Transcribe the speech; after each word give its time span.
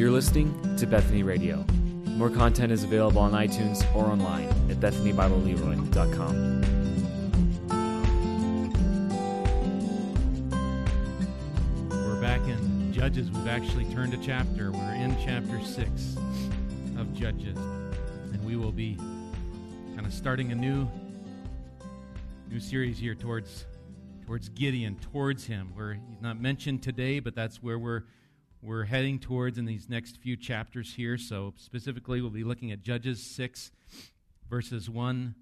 You're 0.00 0.10
listening 0.10 0.76
to 0.78 0.86
Bethany 0.86 1.22
Radio. 1.22 1.62
More 2.06 2.30
content 2.30 2.72
is 2.72 2.84
available 2.84 3.20
on 3.20 3.32
iTunes 3.32 3.84
or 3.94 4.06
online 4.06 4.48
at 4.70 4.80
BethanyBibleLeroy.com. 4.80 6.60
We're 11.90 12.20
back 12.22 12.40
in 12.48 12.94
Judges. 12.94 13.30
We've 13.30 13.46
actually 13.46 13.84
turned 13.92 14.14
a 14.14 14.16
chapter. 14.16 14.72
We're 14.72 14.94
in 14.94 15.14
chapter 15.22 15.62
6 15.62 16.16
of 16.96 17.12
Judges. 17.12 17.58
And 17.58 18.42
we 18.42 18.56
will 18.56 18.72
be 18.72 18.96
kind 18.96 20.06
of 20.06 20.14
starting 20.14 20.50
a 20.50 20.54
new 20.54 20.88
new 22.50 22.58
series 22.58 22.98
here 22.98 23.14
towards 23.14 23.66
towards 24.24 24.48
Gideon, 24.48 24.96
towards 25.12 25.44
him, 25.44 25.72
where 25.74 25.92
he's 25.92 26.22
not 26.22 26.40
mentioned 26.40 26.82
today, 26.82 27.20
but 27.20 27.34
that's 27.34 27.62
where 27.62 27.78
we're 27.78 28.04
we're 28.62 28.84
heading 28.84 29.18
towards 29.18 29.56
in 29.56 29.64
these 29.64 29.88
next 29.88 30.18
few 30.18 30.36
chapters 30.36 30.94
here. 30.94 31.16
So, 31.16 31.54
specifically, 31.56 32.20
we'll 32.20 32.30
be 32.30 32.44
looking 32.44 32.72
at 32.72 32.82
Judges 32.82 33.22
6, 33.22 33.72
verses 34.50 34.90
1 34.90 35.34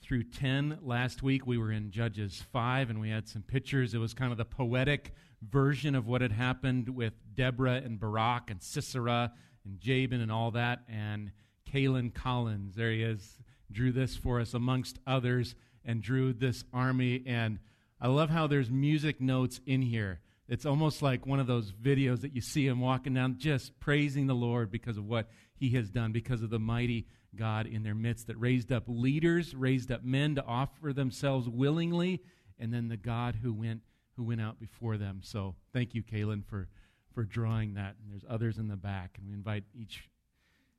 through 0.00 0.24
10. 0.24 0.78
Last 0.80 1.22
week, 1.22 1.46
we 1.46 1.58
were 1.58 1.72
in 1.72 1.90
Judges 1.90 2.44
5, 2.52 2.90
and 2.90 3.00
we 3.00 3.10
had 3.10 3.28
some 3.28 3.42
pictures. 3.42 3.92
It 3.92 3.98
was 3.98 4.14
kind 4.14 4.30
of 4.30 4.38
the 4.38 4.44
poetic 4.44 5.14
version 5.42 5.96
of 5.96 6.06
what 6.06 6.20
had 6.20 6.30
happened 6.30 6.88
with 6.90 7.14
Deborah 7.34 7.82
and 7.84 7.98
Barak 7.98 8.50
and 8.50 8.62
Sisera 8.62 9.32
and 9.64 9.80
Jabin 9.80 10.20
and 10.20 10.30
all 10.30 10.52
that. 10.52 10.80
And 10.88 11.32
Kalen 11.68 12.14
Collins, 12.14 12.76
there 12.76 12.92
he 12.92 13.02
is, 13.02 13.38
drew 13.72 13.90
this 13.90 14.14
for 14.14 14.40
us 14.40 14.54
amongst 14.54 15.00
others 15.08 15.56
and 15.84 16.00
drew 16.00 16.32
this 16.32 16.62
army. 16.72 17.24
And 17.26 17.58
I 18.00 18.06
love 18.06 18.30
how 18.30 18.46
there's 18.46 18.70
music 18.70 19.20
notes 19.20 19.60
in 19.66 19.82
here 19.82 20.20
it's 20.48 20.66
almost 20.66 21.00
like 21.02 21.26
one 21.26 21.40
of 21.40 21.46
those 21.46 21.72
videos 21.72 22.20
that 22.20 22.34
you 22.34 22.40
see 22.40 22.66
him 22.66 22.80
walking 22.80 23.14
down, 23.14 23.36
just 23.38 23.78
praising 23.80 24.26
the 24.26 24.34
Lord 24.34 24.70
because 24.70 24.98
of 24.98 25.06
what 25.06 25.28
he 25.54 25.70
has 25.70 25.90
done, 25.90 26.12
because 26.12 26.42
of 26.42 26.50
the 26.50 26.58
mighty 26.58 27.06
God 27.34 27.66
in 27.66 27.82
their 27.82 27.94
midst 27.94 28.26
that 28.26 28.36
raised 28.36 28.70
up 28.70 28.84
leaders, 28.86 29.54
raised 29.54 29.90
up 29.90 30.04
men 30.04 30.34
to 30.34 30.44
offer 30.44 30.92
themselves 30.92 31.48
willingly, 31.48 32.22
and 32.58 32.72
then 32.72 32.88
the 32.88 32.96
God 32.96 33.36
who 33.42 33.52
went 33.52 33.80
who 34.16 34.22
went 34.22 34.40
out 34.40 34.60
before 34.60 34.96
them. 34.96 35.20
So 35.22 35.56
thank 35.72 35.94
you, 35.94 36.02
Kalen, 36.02 36.44
for 36.44 36.68
for 37.14 37.24
drawing 37.24 37.74
that. 37.74 37.96
And 38.02 38.12
there's 38.12 38.24
others 38.28 38.58
in 38.58 38.68
the 38.68 38.76
back, 38.76 39.16
and 39.18 39.26
we 39.26 39.34
invite 39.34 39.64
each 39.74 40.08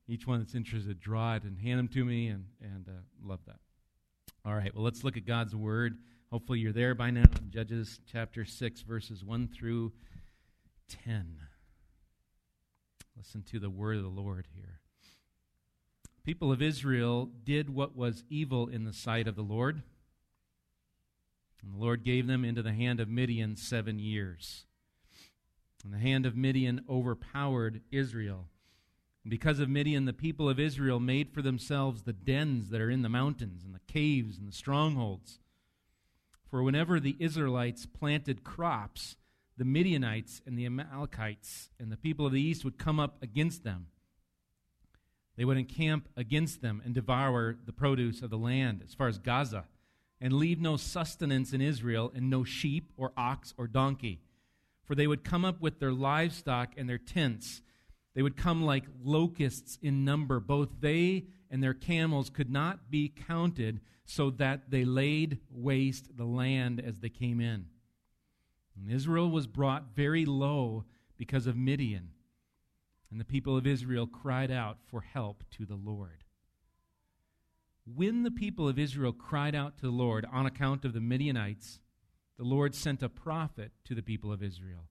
each 0.08 0.26
one 0.26 0.38
that's 0.38 0.54
interested 0.54 0.88
to 0.88 0.94
draw 0.94 1.34
it 1.34 1.42
and 1.42 1.58
hand 1.58 1.78
them 1.78 1.88
to 1.88 2.04
me, 2.04 2.28
and 2.28 2.46
and 2.60 2.88
uh, 2.88 2.92
love 3.22 3.40
that. 3.46 3.58
All 4.44 4.54
right, 4.54 4.72
well, 4.74 4.84
let's 4.84 5.02
look 5.02 5.16
at 5.16 5.26
God's 5.26 5.56
word. 5.56 5.98
Hopefully, 6.36 6.58
you're 6.58 6.70
there 6.70 6.94
by 6.94 7.10
now 7.10 7.24
Judges 7.48 7.98
chapter 8.12 8.44
6, 8.44 8.82
verses 8.82 9.24
1 9.24 9.48
through 9.48 9.90
10. 11.06 11.38
Listen 13.16 13.42
to 13.44 13.58
the 13.58 13.70
word 13.70 13.96
of 13.96 14.02
the 14.02 14.10
Lord 14.10 14.46
here. 14.54 14.80
People 16.24 16.52
of 16.52 16.60
Israel 16.60 17.30
did 17.42 17.70
what 17.70 17.96
was 17.96 18.22
evil 18.28 18.68
in 18.68 18.84
the 18.84 18.92
sight 18.92 19.26
of 19.26 19.34
the 19.34 19.40
Lord, 19.40 19.80
and 21.62 21.72
the 21.72 21.78
Lord 21.82 22.04
gave 22.04 22.26
them 22.26 22.44
into 22.44 22.60
the 22.62 22.74
hand 22.74 23.00
of 23.00 23.08
Midian 23.08 23.56
seven 23.56 23.98
years. 23.98 24.66
And 25.82 25.94
the 25.94 25.98
hand 25.98 26.26
of 26.26 26.36
Midian 26.36 26.84
overpowered 26.86 27.80
Israel. 27.90 28.48
And 29.24 29.30
because 29.30 29.58
of 29.58 29.70
Midian, 29.70 30.04
the 30.04 30.12
people 30.12 30.50
of 30.50 30.60
Israel 30.60 31.00
made 31.00 31.32
for 31.32 31.40
themselves 31.40 32.02
the 32.02 32.12
dens 32.12 32.68
that 32.68 32.82
are 32.82 32.90
in 32.90 33.00
the 33.00 33.08
mountains, 33.08 33.64
and 33.64 33.74
the 33.74 33.90
caves, 33.90 34.36
and 34.36 34.46
the 34.46 34.52
strongholds. 34.52 35.38
For 36.50 36.62
whenever 36.62 37.00
the 37.00 37.16
Israelites 37.18 37.86
planted 37.86 38.44
crops, 38.44 39.16
the 39.56 39.64
Midianites 39.64 40.42
and 40.46 40.56
the 40.56 40.66
Amalekites 40.66 41.70
and 41.80 41.90
the 41.90 41.96
people 41.96 42.26
of 42.26 42.32
the 42.32 42.40
east 42.40 42.64
would 42.64 42.78
come 42.78 43.00
up 43.00 43.22
against 43.22 43.64
them. 43.64 43.86
They 45.36 45.44
would 45.44 45.58
encamp 45.58 46.08
against 46.16 46.62
them 46.62 46.80
and 46.84 46.94
devour 46.94 47.56
the 47.64 47.72
produce 47.72 48.22
of 48.22 48.30
the 48.30 48.38
land 48.38 48.82
as 48.86 48.94
far 48.94 49.08
as 49.08 49.18
Gaza, 49.18 49.64
and 50.20 50.32
leave 50.32 50.60
no 50.60 50.76
sustenance 50.76 51.52
in 51.52 51.60
Israel, 51.60 52.10
and 52.14 52.30
no 52.30 52.42
sheep 52.42 52.92
or 52.96 53.12
ox 53.18 53.52
or 53.58 53.66
donkey. 53.66 54.20
For 54.84 54.94
they 54.94 55.06
would 55.06 55.24
come 55.24 55.44
up 55.44 55.60
with 55.60 55.78
their 55.78 55.92
livestock 55.92 56.72
and 56.76 56.88
their 56.88 56.96
tents. 56.96 57.60
They 58.14 58.22
would 58.22 58.36
come 58.36 58.64
like 58.64 58.84
locusts 59.02 59.78
in 59.82 60.06
number. 60.06 60.40
Both 60.40 60.80
they 60.80 61.26
and 61.50 61.62
their 61.62 61.74
camels 61.74 62.30
could 62.30 62.50
not 62.50 62.90
be 62.90 63.08
counted 63.08 63.80
so 64.06 64.30
that 64.30 64.70
they 64.70 64.84
laid 64.84 65.40
waste 65.50 66.16
the 66.16 66.24
land 66.24 66.80
as 66.80 67.00
they 67.00 67.08
came 67.08 67.40
in. 67.40 67.66
And 68.76 68.90
Israel 68.90 69.30
was 69.30 69.46
brought 69.46 69.94
very 69.94 70.24
low 70.24 70.84
because 71.18 71.46
of 71.46 71.56
Midian, 71.56 72.10
and 73.10 73.20
the 73.20 73.24
people 73.24 73.56
of 73.56 73.66
Israel 73.66 74.06
cried 74.06 74.50
out 74.50 74.78
for 74.86 75.00
help 75.00 75.44
to 75.52 75.66
the 75.66 75.76
Lord. 75.76 76.24
When 77.84 78.22
the 78.22 78.30
people 78.30 78.68
of 78.68 78.78
Israel 78.78 79.12
cried 79.12 79.54
out 79.54 79.76
to 79.78 79.86
the 79.86 79.92
Lord 79.92 80.26
on 80.32 80.46
account 80.46 80.84
of 80.84 80.92
the 80.92 81.00
Midianites, 81.00 81.80
the 82.36 82.44
Lord 82.44 82.74
sent 82.74 83.02
a 83.02 83.08
prophet 83.08 83.72
to 83.84 83.94
the 83.94 84.02
people 84.02 84.32
of 84.32 84.42
Israel. 84.42 84.88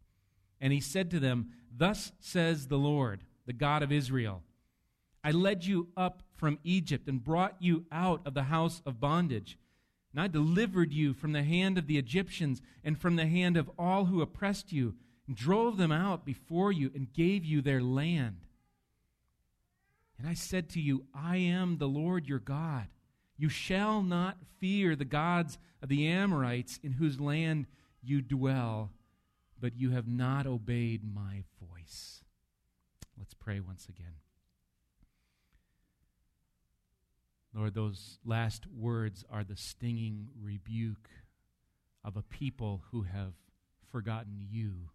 And 0.59 0.73
he 0.73 0.79
said 0.79 1.11
to 1.11 1.19
them, 1.19 1.51
Thus 1.75 2.11
says 2.19 2.67
the 2.67 2.77
Lord, 2.77 3.23
the 3.45 3.53
God 3.53 3.83
of 3.83 3.91
Israel 3.91 4.41
I 5.25 5.31
led 5.31 5.65
you 5.65 5.87
up 5.97 6.21
from 6.35 6.59
Egypt 6.63 7.09
and 7.09 7.23
brought 7.23 7.55
you 7.59 7.85
out 7.91 8.21
of 8.27 8.35
the 8.35 8.43
house 8.43 8.83
of 8.85 8.99
bondage. 8.99 9.57
And 10.11 10.21
I 10.21 10.27
delivered 10.27 10.93
you 10.93 11.15
from 11.15 11.31
the 11.31 11.41
hand 11.41 11.79
of 11.79 11.87
the 11.87 11.97
Egyptians 11.97 12.61
and 12.83 12.95
from 12.95 13.15
the 13.15 13.25
hand 13.25 13.57
of 13.57 13.71
all 13.79 14.05
who 14.05 14.21
oppressed 14.21 14.71
you, 14.71 14.93
and 15.27 15.35
drove 15.35 15.77
them 15.77 15.91
out 15.91 16.25
before 16.25 16.71
you 16.71 16.91
and 16.93 17.11
gave 17.11 17.43
you 17.43 17.63
their 17.63 17.81
land. 17.81 18.41
And 20.19 20.27
I 20.27 20.35
said 20.35 20.69
to 20.69 20.79
you, 20.79 21.05
I 21.15 21.37
am 21.37 21.79
the 21.79 21.87
Lord 21.87 22.27
your 22.27 22.37
God. 22.37 22.85
You 23.35 23.49
shall 23.49 24.03
not 24.03 24.37
fear 24.59 24.95
the 24.95 25.05
gods 25.05 25.57
of 25.81 25.89
the 25.89 26.07
Amorites 26.07 26.79
in 26.83 26.93
whose 26.93 27.19
land 27.19 27.65
you 28.03 28.21
dwell, 28.21 28.91
but 29.59 29.75
you 29.75 29.89
have 29.89 30.07
not 30.07 30.45
obeyed 30.45 31.01
my 31.03 31.43
voice. 31.59 32.21
Let's 33.17 33.33
pray 33.33 33.59
once 33.59 33.87
again. 33.89 34.13
Lord, 37.55 37.73
those 37.73 38.19
last 38.25 38.67
words 38.67 39.23
are 39.31 39.45
the 39.45 39.55
stinging 39.55 40.27
rebuke 40.41 41.09
of 42.03 42.17
a 42.17 42.21
people 42.21 42.83
who 42.91 43.03
have 43.03 43.31
forgotten 43.89 44.45
you 44.51 44.89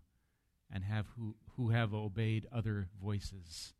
and 0.71 0.85
have 0.85 1.07
who, 1.17 1.37
who 1.57 1.71
have 1.71 1.95
obeyed 1.95 2.47
other 2.53 2.89
voices. 3.03 3.73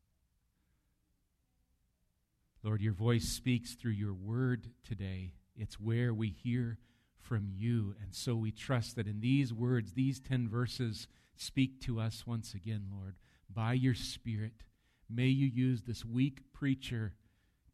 Lord, 2.63 2.81
your 2.81 2.95
voice 2.95 3.29
speaks 3.29 3.75
through 3.75 3.93
your 3.93 4.15
word 4.15 4.71
today. 4.83 5.35
It's 5.55 5.79
where 5.79 6.15
we 6.15 6.31
hear 6.31 6.79
from 7.19 7.51
you. 7.55 7.95
And 8.03 8.15
so 8.15 8.35
we 8.35 8.51
trust 8.51 8.97
that 8.97 9.07
in 9.07 9.21
these 9.21 9.53
words, 9.53 9.93
these 9.93 10.21
10 10.21 10.49
verses, 10.49 11.07
speak 11.37 11.83
to 11.83 12.01
us 12.01 12.27
once 12.27 12.55
again, 12.55 12.87
Lord. 12.91 13.17
By 13.53 13.75
your 13.75 13.95
Spirit, 13.95 14.65
may 15.09 15.27
you 15.27 15.47
use 15.47 15.83
this 15.83 16.05
weak 16.05 16.41
preacher 16.55 17.13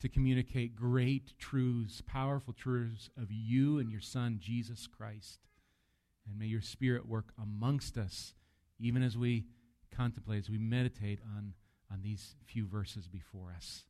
to 0.01 0.09
communicate 0.09 0.77
great 0.77 1.39
truths, 1.39 2.03
powerful 2.07 2.53
truths 2.53 3.11
of 3.21 3.29
you 3.31 3.79
and 3.79 3.91
your 3.91 4.01
Son, 4.01 4.39
Jesus 4.41 4.87
Christ. 4.87 5.41
And 6.29 6.39
may 6.39 6.47
your 6.47 6.61
Spirit 6.61 7.07
work 7.07 7.33
amongst 7.41 7.97
us, 7.97 8.35
even 8.79 9.03
as 9.03 9.17
we 9.17 9.45
contemplate, 9.95 10.41
as 10.41 10.51
we 10.51 10.59
meditate 10.59 11.21
on, 11.37 11.55
on 11.91 12.03
these 12.03 12.35
few 12.45 12.67
verses 12.67 13.09
before 13.09 13.53
us. 13.57 13.85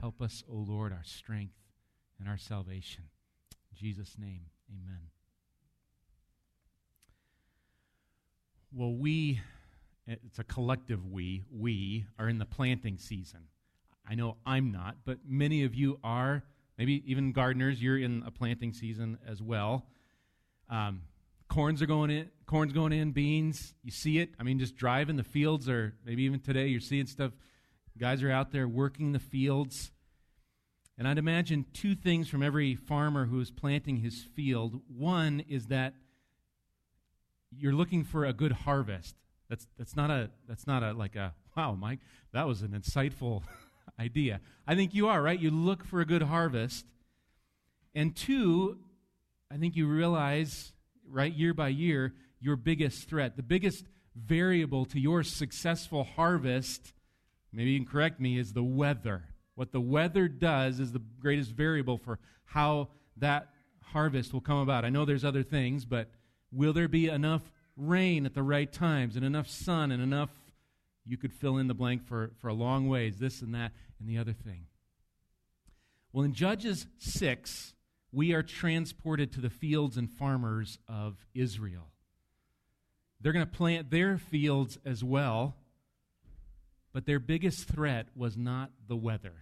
Help 0.00 0.22
us, 0.22 0.44
O 0.48 0.54
Lord, 0.54 0.92
our 0.92 1.04
strength 1.04 1.56
and 2.20 2.28
our 2.28 2.38
salvation. 2.38 3.04
In 3.72 3.76
Jesus' 3.76 4.16
name, 4.18 4.42
amen. 4.70 5.00
Well, 8.72 8.92
we, 8.92 9.40
it's 10.06 10.38
a 10.38 10.44
collective 10.44 11.04
we, 11.10 11.42
we 11.50 12.06
are 12.18 12.28
in 12.28 12.38
the 12.38 12.44
planting 12.44 12.98
season. 12.98 13.48
I 14.08 14.14
know 14.14 14.36
I'm 14.46 14.72
not, 14.72 14.96
but 15.04 15.18
many 15.26 15.64
of 15.64 15.74
you 15.74 15.98
are. 16.02 16.42
Maybe 16.78 17.02
even 17.06 17.32
gardeners, 17.32 17.82
you're 17.82 17.98
in 17.98 18.22
a 18.26 18.30
planting 18.30 18.72
season 18.72 19.18
as 19.26 19.42
well. 19.42 19.84
Um, 20.70 21.02
corns 21.48 21.82
are 21.82 21.86
going 21.86 22.10
in, 22.10 22.30
corn's 22.46 22.72
going 22.72 22.92
in, 22.92 23.12
beans. 23.12 23.74
You 23.82 23.90
see 23.90 24.18
it. 24.18 24.30
I 24.38 24.44
mean, 24.44 24.58
just 24.58 24.76
driving 24.76 25.16
the 25.16 25.24
fields, 25.24 25.68
or 25.68 25.94
maybe 26.06 26.22
even 26.22 26.40
today, 26.40 26.68
you're 26.68 26.80
seeing 26.80 27.06
stuff. 27.06 27.32
Guys 27.98 28.22
are 28.22 28.30
out 28.30 28.52
there 28.52 28.68
working 28.68 29.12
the 29.12 29.18
fields. 29.18 29.90
And 30.96 31.06
I'd 31.06 31.18
imagine 31.18 31.66
two 31.72 31.94
things 31.94 32.28
from 32.28 32.42
every 32.42 32.74
farmer 32.74 33.26
who's 33.26 33.50
planting 33.50 33.98
his 33.98 34.22
field. 34.34 34.80
One 34.88 35.44
is 35.48 35.66
that 35.66 35.94
you're 37.50 37.72
looking 37.72 38.04
for 38.04 38.24
a 38.24 38.32
good 38.32 38.52
harvest. 38.52 39.16
That's 39.48 39.66
that's 39.78 39.96
not 39.96 40.10
a 40.10 40.30
that's 40.46 40.66
not 40.66 40.82
a 40.82 40.92
like 40.92 41.16
a 41.16 41.34
wow, 41.56 41.74
Mike, 41.74 42.00
that 42.32 42.46
was 42.46 42.62
an 42.62 42.70
insightful 42.70 43.42
idea. 43.98 44.40
I 44.66 44.74
think 44.74 44.94
you 44.94 45.08
are, 45.08 45.22
right? 45.22 45.38
You 45.38 45.50
look 45.50 45.84
for 45.84 46.00
a 46.00 46.04
good 46.04 46.22
harvest. 46.22 46.86
And 47.94 48.14
two, 48.14 48.78
I 49.50 49.56
think 49.56 49.76
you 49.76 49.86
realize, 49.86 50.72
right, 51.08 51.32
year 51.32 51.54
by 51.54 51.68
year, 51.68 52.14
your 52.40 52.56
biggest 52.56 53.08
threat, 53.08 53.36
the 53.36 53.42
biggest 53.42 53.84
variable 54.14 54.84
to 54.86 55.00
your 55.00 55.22
successful 55.22 56.04
harvest 56.04 56.92
maybe 57.52 57.70
you 57.70 57.78
can 57.78 57.86
correct 57.86 58.20
me, 58.20 58.38
is 58.38 58.52
the 58.52 58.62
weather. 58.62 59.24
What 59.54 59.72
the 59.72 59.80
weather 59.80 60.28
does 60.28 60.80
is 60.80 60.92
the 60.92 61.02
greatest 61.20 61.52
variable 61.52 61.98
for 61.98 62.18
how 62.44 62.88
that 63.16 63.48
harvest 63.82 64.32
will 64.32 64.40
come 64.40 64.58
about. 64.58 64.84
I 64.84 64.90
know 64.90 65.04
there's 65.04 65.24
other 65.24 65.42
things, 65.42 65.84
but 65.84 66.10
will 66.52 66.72
there 66.72 66.88
be 66.88 67.08
enough 67.08 67.42
rain 67.76 68.26
at 68.26 68.34
the 68.34 68.42
right 68.42 68.72
times 68.72 69.16
and 69.16 69.24
enough 69.24 69.48
sun 69.48 69.90
and 69.90 70.02
enough 70.02 70.30
you 71.04 71.16
could 71.16 71.32
fill 71.32 71.56
in 71.56 71.68
the 71.68 71.74
blank 71.74 72.06
for, 72.06 72.32
for 72.38 72.48
a 72.48 72.54
long 72.54 72.88
ways, 72.88 73.18
this 73.18 73.40
and 73.40 73.54
that 73.54 73.72
and 73.98 74.08
the 74.08 74.18
other 74.18 74.32
thing. 74.32 74.66
Well, 76.12 76.24
in 76.24 76.32
Judges 76.32 76.86
6, 76.98 77.74
we 78.12 78.32
are 78.32 78.42
transported 78.42 79.32
to 79.32 79.40
the 79.40 79.50
fields 79.50 79.96
and 79.96 80.10
farmers 80.10 80.78
of 80.88 81.26
Israel. 81.34 81.88
They're 83.20 83.32
going 83.32 83.44
to 83.44 83.50
plant 83.52 83.90
their 83.90 84.16
fields 84.16 84.78
as 84.84 85.04
well, 85.04 85.56
but 86.92 87.04
their 87.04 87.18
biggest 87.18 87.68
threat 87.68 88.08
was 88.14 88.36
not 88.36 88.70
the 88.86 88.96
weather. 88.96 89.34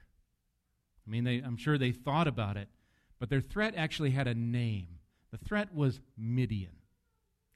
I 1.06 1.10
mean, 1.10 1.24
they, 1.24 1.36
I'm 1.38 1.56
sure 1.56 1.78
they 1.78 1.92
thought 1.92 2.26
about 2.26 2.56
it, 2.56 2.68
but 3.20 3.30
their 3.30 3.40
threat 3.40 3.74
actually 3.76 4.10
had 4.10 4.26
a 4.26 4.34
name. 4.34 4.98
The 5.30 5.38
threat 5.38 5.74
was 5.74 6.00
Midian. 6.16 6.76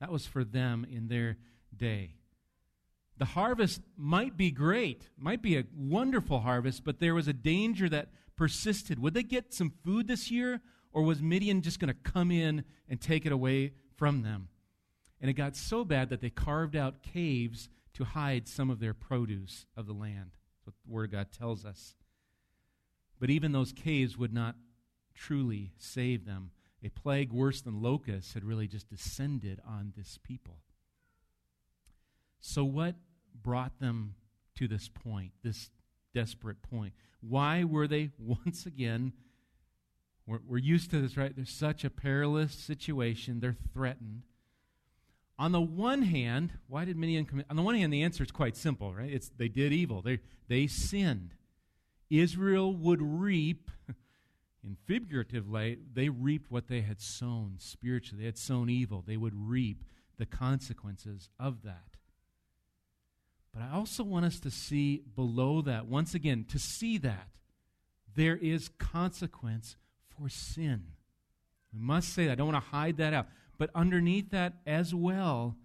That 0.00 0.12
was 0.12 0.26
for 0.26 0.44
them 0.44 0.87
in 0.91 1.08
their 1.08 1.38
day. 1.76 2.14
The 3.21 3.27
harvest 3.27 3.83
might 3.99 4.39
be 4.39 4.51
great, 4.51 5.11
might 5.19 5.43
be 5.43 5.59
a 5.59 5.67
wonderful 5.77 6.41
harvest, 6.41 6.85
but 6.85 7.01
there 7.01 7.15
was 7.15 7.29
a 7.29 7.35
danger 7.35 7.87
that 7.91 8.09
persisted. 8.35 8.99
Would 8.99 9.13
they 9.13 9.23
get 9.23 9.53
some 9.53 9.75
food 9.85 10.09
this 10.09 10.31
year, 10.31 10.63
or 10.91 11.03
was 11.03 11.21
Midian 11.21 11.61
just 11.61 11.79
going 11.79 11.93
to 11.93 12.11
come 12.11 12.31
in 12.31 12.65
and 12.89 12.99
take 12.99 13.27
it 13.27 13.33
away 13.33 13.75
from 13.95 14.23
them? 14.23 14.49
And 15.21 15.29
it 15.29 15.35
got 15.35 15.55
so 15.55 15.85
bad 15.85 16.09
that 16.09 16.23
they 16.23 16.31
carved 16.31 16.75
out 16.75 17.03
caves 17.03 17.69
to 17.93 18.05
hide 18.05 18.49
some 18.49 18.71
of 18.71 18.81
their 18.81 18.95
produce 18.95 19.67
of 19.77 19.87
the 19.87 19.93
land. 19.93 20.31
That's 20.65 20.69
what 20.69 20.75
the 20.87 20.91
Word 20.91 21.05
of 21.05 21.13
God 21.13 21.27
tells 21.31 21.67
us. 21.67 21.97
But 23.19 23.29
even 23.29 23.53
those 23.53 23.75
caves 23.75 24.17
would 24.17 24.33
not 24.33 24.57
truly 25.15 25.73
save 25.77 26.25
them. 26.25 26.53
A 26.83 26.89
plague 26.89 27.35
worse 27.35 27.61
than 27.61 27.83
locusts 27.83 28.33
had 28.33 28.45
really 28.45 28.67
just 28.67 28.89
descended 28.89 29.61
on 29.69 29.93
this 29.95 30.19
people. 30.23 30.57
So, 32.41 32.65
what 32.65 32.95
brought 33.35 33.79
them 33.79 34.15
to 34.56 34.69
this 34.69 34.88
point, 34.88 35.32
this 35.43 35.71
desperate 36.15 36.62
point? 36.62 36.93
Why 37.21 37.65
were 37.65 37.87
they 37.87 38.11
once 38.19 38.67
again? 38.67 39.12
We're, 40.27 40.41
we're 40.47 40.59
used 40.59 40.91
to 40.91 41.00
this, 41.00 41.17
right? 41.17 41.35
There's 41.35 41.50
such 41.50 41.85
a 41.85 41.91
perilous 41.91 42.53
situation. 42.53 43.41
They're 43.41 43.56
threatened. 43.73 44.23
On 45.38 45.53
the 45.53 45.61
one 45.61 46.03
hand, 46.03 46.53
why 46.69 46.85
did 46.85 46.99
Midian 46.99 47.25
commit? 47.25 47.47
On 47.49 47.56
the 47.56 47.62
one 47.62 47.75
hand, 47.75 47.93
the 47.93 48.03
answer 48.03 48.23
is 48.23 48.31
quite 48.31 48.56
simple, 48.56 48.93
right? 48.93 49.11
It's 49.11 49.31
they 49.38 49.49
did 49.49 49.73
evil. 49.73 50.03
They 50.03 50.19
they 50.49 50.67
sinned. 50.67 51.35
Israel 52.11 52.75
would 52.75 53.00
reap, 53.00 53.71
in 54.65 54.76
figurative 54.87 55.49
way, 55.49 55.79
they 55.94 56.11
reaped 56.11 56.50
what 56.50 56.69
they 56.69 56.83
had 56.83 57.00
sown 57.00 57.55
spiritually. 57.59 58.21
They 58.21 58.26
had 58.26 58.37
sown 58.37 58.69
evil. 58.69 59.03
They 59.06 59.17
would 59.17 59.35
reap 59.35 59.85
the 60.19 60.26
consequences 60.26 61.31
of 61.38 61.62
that. 61.62 61.97
But 63.52 63.62
I 63.62 63.75
also 63.75 64.05
want 64.05 64.25
us 64.25 64.38
to 64.41 64.50
see 64.50 65.02
below 65.17 65.62
that, 65.62 65.87
once 65.87 66.14
again, 66.14 66.44
to 66.50 66.58
see 66.58 66.99
that 66.99 67.29
there 68.14 68.37
is 68.37 68.69
consequence 68.79 69.76
for 70.08 70.29
sin. 70.29 70.85
We 71.73 71.81
must 71.81 72.12
say 72.12 72.26
that. 72.26 72.32
I 72.32 72.35
don't 72.37 72.52
want 72.52 72.64
to 72.64 72.70
hide 72.70 72.99
that 72.99 73.12
out. 73.12 73.26
But 73.58 73.70
underneath 73.75 74.31
that 74.31 74.55
as 74.67 74.94
well 74.94 75.56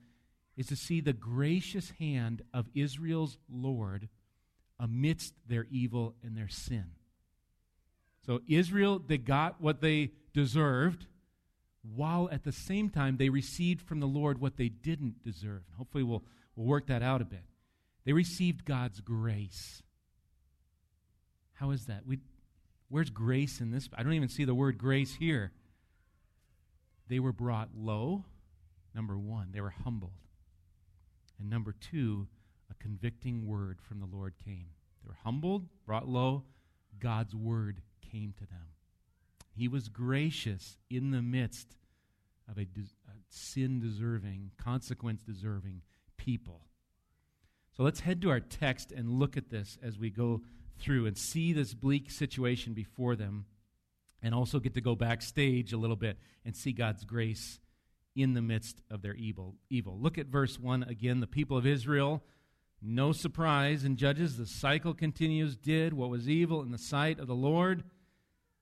is 0.57 0.67
to 0.67 0.75
see 0.75 1.01
the 1.01 1.13
gracious 1.13 1.91
hand 1.99 2.41
of 2.53 2.67
Israel's 2.73 3.37
Lord 3.49 4.09
amidst 4.79 5.33
their 5.47 5.65
evil 5.69 6.15
and 6.23 6.37
their 6.37 6.47
sin. 6.47 6.85
So, 8.25 8.41
Israel, 8.47 8.99
they 8.99 9.17
got 9.17 9.61
what 9.61 9.81
they 9.81 10.11
deserved, 10.33 11.05
while 11.83 12.27
at 12.31 12.43
the 12.43 12.51
same 12.51 12.89
time 12.89 13.17
they 13.17 13.29
received 13.29 13.81
from 13.81 13.99
the 13.99 14.07
Lord 14.07 14.41
what 14.41 14.57
they 14.57 14.69
didn't 14.69 15.23
deserve. 15.23 15.61
Hopefully, 15.77 16.03
we'll, 16.03 16.23
we'll 16.55 16.65
work 16.65 16.87
that 16.87 17.03
out 17.03 17.21
a 17.21 17.25
bit. 17.25 17.43
They 18.06 18.13
received 18.13 18.66
God's 18.66 19.02
grace. 19.02 19.81
How 21.54 21.72
is 21.72 21.86
that? 21.88 22.06
We, 22.06 22.19
where's 22.90 23.10
grace 23.10 23.62
in 23.62 23.72
this? 23.72 23.90
I 23.96 24.04
don't 24.04 24.13
even 24.13 24.30
see 24.30 24.46
the 24.46 24.54
word 24.54 24.78
grace 24.78 25.16
here. 25.16 25.52
They 27.07 27.19
were 27.19 27.34
brought 27.34 27.69
low, 27.75 28.25
number 28.94 29.18
one. 29.18 29.50
They 29.52 29.62
were 29.62 29.74
humbled. 29.84 30.12
And 31.40 31.50
number 31.50 31.74
two, 31.74 32.28
a 32.69 32.74
convicting 32.75 33.48
word 33.48 33.80
from 33.81 34.00
the 34.00 34.06
Lord 34.06 34.34
came. 34.44 34.68
They 35.04 35.07
were 35.07 35.18
humbled, 35.24 35.68
brought 35.86 36.07
low. 36.07 36.44
God's 37.00 37.36
word 37.36 37.81
came 38.12 38.34
to 38.38 38.46
them. 38.46 38.68
He 39.56 39.68
was 39.68 39.90
gracious 39.90 40.78
in 40.90 41.12
the 41.12 41.22
midst 41.22 41.75
of 42.50 42.57
a, 42.57 42.62
a 42.62 43.16
sin 43.30 43.80
deserving, 43.80 44.52
consequence 44.57 45.24
deserving 45.24 45.81
people. 46.18 46.62
So 47.75 47.83
let's 47.83 48.00
head 48.00 48.22
to 48.22 48.30
our 48.30 48.39
text 48.39 48.94
and 48.94 49.19
look 49.19 49.36
at 49.36 49.50
this 49.50 49.77
as 49.83 50.00
we 50.00 50.10
go 50.10 50.42
through 50.80 51.07
and 51.07 51.18
see 51.18 51.51
this 51.51 51.74
bleak 51.74 52.10
situation 52.10 52.74
before 52.74 53.18
them 53.18 53.45
and 54.22 54.33
also 54.33 54.60
get 54.60 54.74
to 54.75 54.81
go 54.81 54.95
backstage 54.95 55.74
a 55.74 55.77
little 55.77 55.98
bit 55.98 56.18
and 56.45 56.56
see 56.56 56.72
God's 56.72 57.04
grace 57.04 57.60
in 58.16 58.33
the 58.33 58.42
midst 58.42 58.81
of 58.89 59.01
their 59.01 59.13
evil. 59.16 59.56
Evil. 59.69 60.00
Look 60.00 60.18
at 60.18 60.27
verse 60.27 60.57
1 60.57 60.83
again. 60.83 61.19
The 61.19 61.27
people 61.27 61.57
of 61.57 61.68
Israel, 61.68 62.24
no 62.81 63.12
surprise 63.12 63.83
in 63.83 63.98
Judges, 63.98 64.38
the 64.38 64.45
cycle 64.45 64.94
continues, 64.94 65.57
did 65.57 65.94
what 65.94 66.10
was 66.10 66.30
evil 66.30 66.62
in 66.62 66.71
the 66.71 66.78
sight 66.78 67.19
of 67.19 67.28
the 67.28 67.36
Lord, 67.36 67.83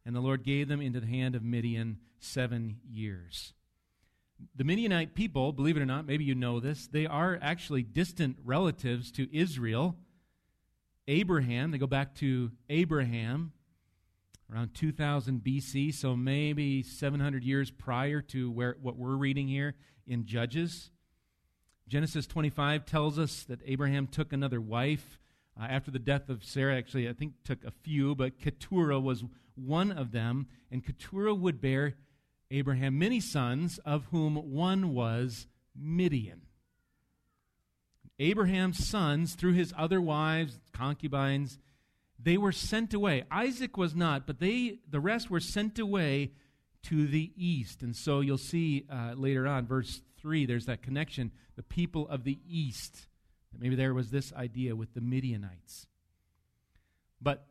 and 0.06 0.16
the 0.16 0.22
Lord 0.22 0.44
gave 0.44 0.68
them 0.68 0.82
into 0.82 1.00
the 1.00 1.08
hand 1.08 1.36
of 1.36 1.44
Midian 1.44 2.00
seven 2.20 2.78
years. 2.90 3.54
The 4.56 4.64
Midianite 4.64 5.16
people, 5.16 5.52
believe 5.52 5.78
it 5.78 5.82
or 5.82 5.86
not, 5.86 6.06
maybe 6.06 6.24
you 6.24 6.36
know 6.36 6.60
this, 6.60 6.88
they 6.88 7.06
are 7.06 7.40
actually 7.42 7.84
distant 7.84 8.38
relatives 8.44 9.12
to 9.14 9.28
Israel. 9.36 9.96
Abraham, 11.08 11.72
they 11.72 11.78
go 11.78 11.88
back 11.88 12.16
to 12.16 12.52
Abraham 12.70 13.54
around 14.52 14.74
2000 14.74 15.42
BC, 15.44 15.94
so 15.94 16.16
maybe 16.16 16.84
700 16.84 17.44
years 17.44 17.72
prior 17.72 18.22
to 18.22 18.52
where, 18.52 18.78
what 18.82 18.98
we're 18.98 19.16
reading 19.16 19.48
here 19.48 19.76
in 20.06 20.26
Judges. 20.26 20.92
Genesis 21.88 22.28
25 22.28 22.86
tells 22.86 23.20
us 23.20 23.44
that 23.44 23.60
Abraham 23.66 24.08
took 24.08 24.32
another 24.32 24.62
wife 24.62 25.20
uh, 25.60 25.66
after 25.66 25.92
the 25.92 26.00
death 26.00 26.30
of 26.30 26.44
Sarah. 26.44 26.78
Actually, 26.78 27.10
I 27.10 27.14
think 27.14 27.34
took 27.44 27.64
a 27.64 27.72
few, 27.72 28.16
but 28.16 28.40
Keturah 28.40 29.00
was 29.00 29.24
one 29.56 29.92
of 29.92 30.12
them, 30.12 30.48
and 30.72 30.86
Keturah 30.86 31.36
would 31.36 31.62
bear 31.62 31.96
Abraham 32.54 33.00
many 33.00 33.20
sons, 33.20 33.80
of 33.84 34.06
whom 34.12 34.36
one 34.36 34.94
was 34.94 35.48
Midian. 35.76 36.44
Abraham's 38.20 38.88
sons, 38.88 39.34
through 39.34 39.54
his 39.54 39.74
other 39.76 40.00
wives, 40.00 40.60
concubines, 40.72 41.58
they 42.20 42.38
were 42.38 42.52
sent 42.52 42.94
away. 42.94 43.24
Isaac 43.32 43.76
was 43.76 43.96
not, 43.96 44.28
but 44.28 44.40
they, 44.40 44.78
the 44.88 45.00
rest 45.00 45.32
were 45.32 45.40
sent 45.40 45.80
away 45.80 46.32
to 46.84 47.08
the 47.08 47.32
east. 47.36 47.82
And 47.82 47.96
so 47.96 48.20
you'll 48.20 48.38
see 48.38 48.86
uh, 48.88 49.14
later 49.16 49.48
on, 49.48 49.66
verse 49.66 50.02
3, 50.22 50.46
there's 50.46 50.68
that 50.68 50.84
connection. 50.84 51.32
The 51.56 51.64
people 51.64 52.08
of 52.08 52.24
the 52.24 52.38
east. 52.48 53.08
Maybe 53.58 53.76
there 53.76 53.96
was 53.96 54.12
this 54.12 54.32
idea 54.32 54.76
with 54.76 54.94
the 54.94 55.02
Midianites. 55.02 55.88
But 57.20 57.48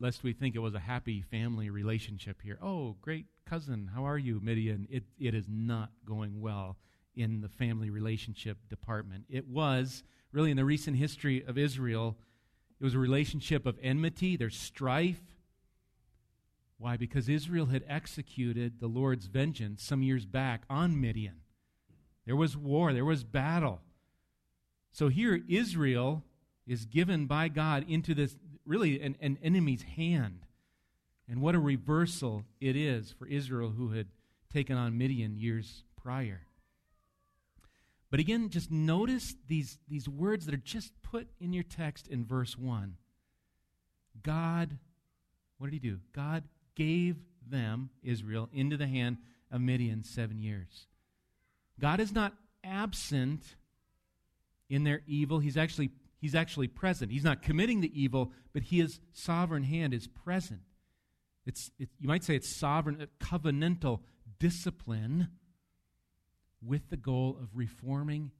lest 0.00 0.24
we 0.24 0.32
think 0.32 0.56
it 0.56 0.60
was 0.60 0.74
a 0.74 0.80
happy 0.80 1.22
family 1.22 1.70
relationship 1.70 2.42
here. 2.42 2.58
Oh, 2.60 2.96
great 3.00 3.26
cousin, 3.54 3.88
how 3.94 4.04
are 4.04 4.18
you, 4.18 4.40
Midian? 4.42 4.88
It, 4.90 5.04
it 5.16 5.32
is 5.32 5.44
not 5.48 5.90
going 6.04 6.40
well 6.40 6.76
in 7.14 7.40
the 7.40 7.48
family 7.48 7.88
relationship 7.88 8.58
department. 8.68 9.26
It 9.28 9.46
was, 9.46 10.02
really, 10.32 10.50
in 10.50 10.56
the 10.56 10.64
recent 10.64 10.96
history 10.96 11.44
of 11.46 11.56
Israel, 11.56 12.16
it 12.80 12.82
was 12.82 12.94
a 12.94 12.98
relationship 12.98 13.64
of 13.64 13.78
enmity, 13.80 14.36
there's 14.36 14.56
strife. 14.56 15.22
Why? 16.78 16.96
Because 16.96 17.28
Israel 17.28 17.66
had 17.66 17.84
executed 17.88 18.80
the 18.80 18.88
Lord's 18.88 19.26
vengeance 19.26 19.84
some 19.84 20.02
years 20.02 20.26
back 20.26 20.64
on 20.68 21.00
Midian. 21.00 21.42
There 22.26 22.34
was 22.34 22.56
war, 22.56 22.92
there 22.92 23.04
was 23.04 23.22
battle. 23.22 23.82
So 24.90 25.06
here, 25.06 25.40
Israel 25.48 26.24
is 26.66 26.86
given 26.86 27.26
by 27.26 27.46
God 27.46 27.84
into 27.88 28.14
this 28.16 28.34
really 28.66 29.00
an, 29.00 29.16
an 29.20 29.38
enemy's 29.44 29.82
hand. 29.82 30.43
And 31.28 31.40
what 31.40 31.54
a 31.54 31.58
reversal 31.58 32.44
it 32.60 32.76
is 32.76 33.14
for 33.18 33.26
Israel 33.26 33.70
who 33.70 33.90
had 33.90 34.08
taken 34.52 34.76
on 34.76 34.98
Midian 34.98 35.36
years 35.36 35.84
prior. 35.96 36.42
But 38.10 38.20
again, 38.20 38.50
just 38.50 38.70
notice 38.70 39.34
these, 39.48 39.78
these 39.88 40.08
words 40.08 40.46
that 40.46 40.54
are 40.54 40.58
just 40.58 40.92
put 41.02 41.28
in 41.40 41.52
your 41.52 41.64
text 41.64 42.06
in 42.06 42.24
verse 42.24 42.56
1. 42.56 42.96
God, 44.22 44.78
what 45.58 45.70
did 45.70 45.74
he 45.74 45.88
do? 45.88 45.98
God 46.12 46.44
gave 46.76 47.16
them, 47.48 47.90
Israel, 48.02 48.48
into 48.52 48.76
the 48.76 48.86
hand 48.86 49.18
of 49.50 49.60
Midian 49.60 50.04
seven 50.04 50.40
years. 50.40 50.86
God 51.80 51.98
is 52.00 52.12
not 52.12 52.34
absent 52.62 53.42
in 54.68 54.84
their 54.84 55.02
evil. 55.06 55.40
He's 55.40 55.56
actually 55.56 55.90
He's 56.24 56.34
actually 56.34 56.68
present. 56.68 57.12
He's 57.12 57.22
not 57.22 57.42
committing 57.42 57.82
the 57.82 58.00
evil, 58.02 58.32
but 58.54 58.62
his 58.62 58.98
sovereign 59.12 59.62
hand 59.62 59.92
is 59.92 60.06
present. 60.06 60.62
It's, 61.46 61.70
it, 61.78 61.88
you 61.98 62.08
might 62.08 62.24
say 62.24 62.36
it's 62.36 62.48
sovereign, 62.48 63.00
uh, 63.00 63.06
covenantal 63.24 64.00
discipline 64.38 65.28
with 66.62 66.88
the 66.90 66.96
goal 66.96 67.36
of 67.40 67.48
reforming 67.54 68.30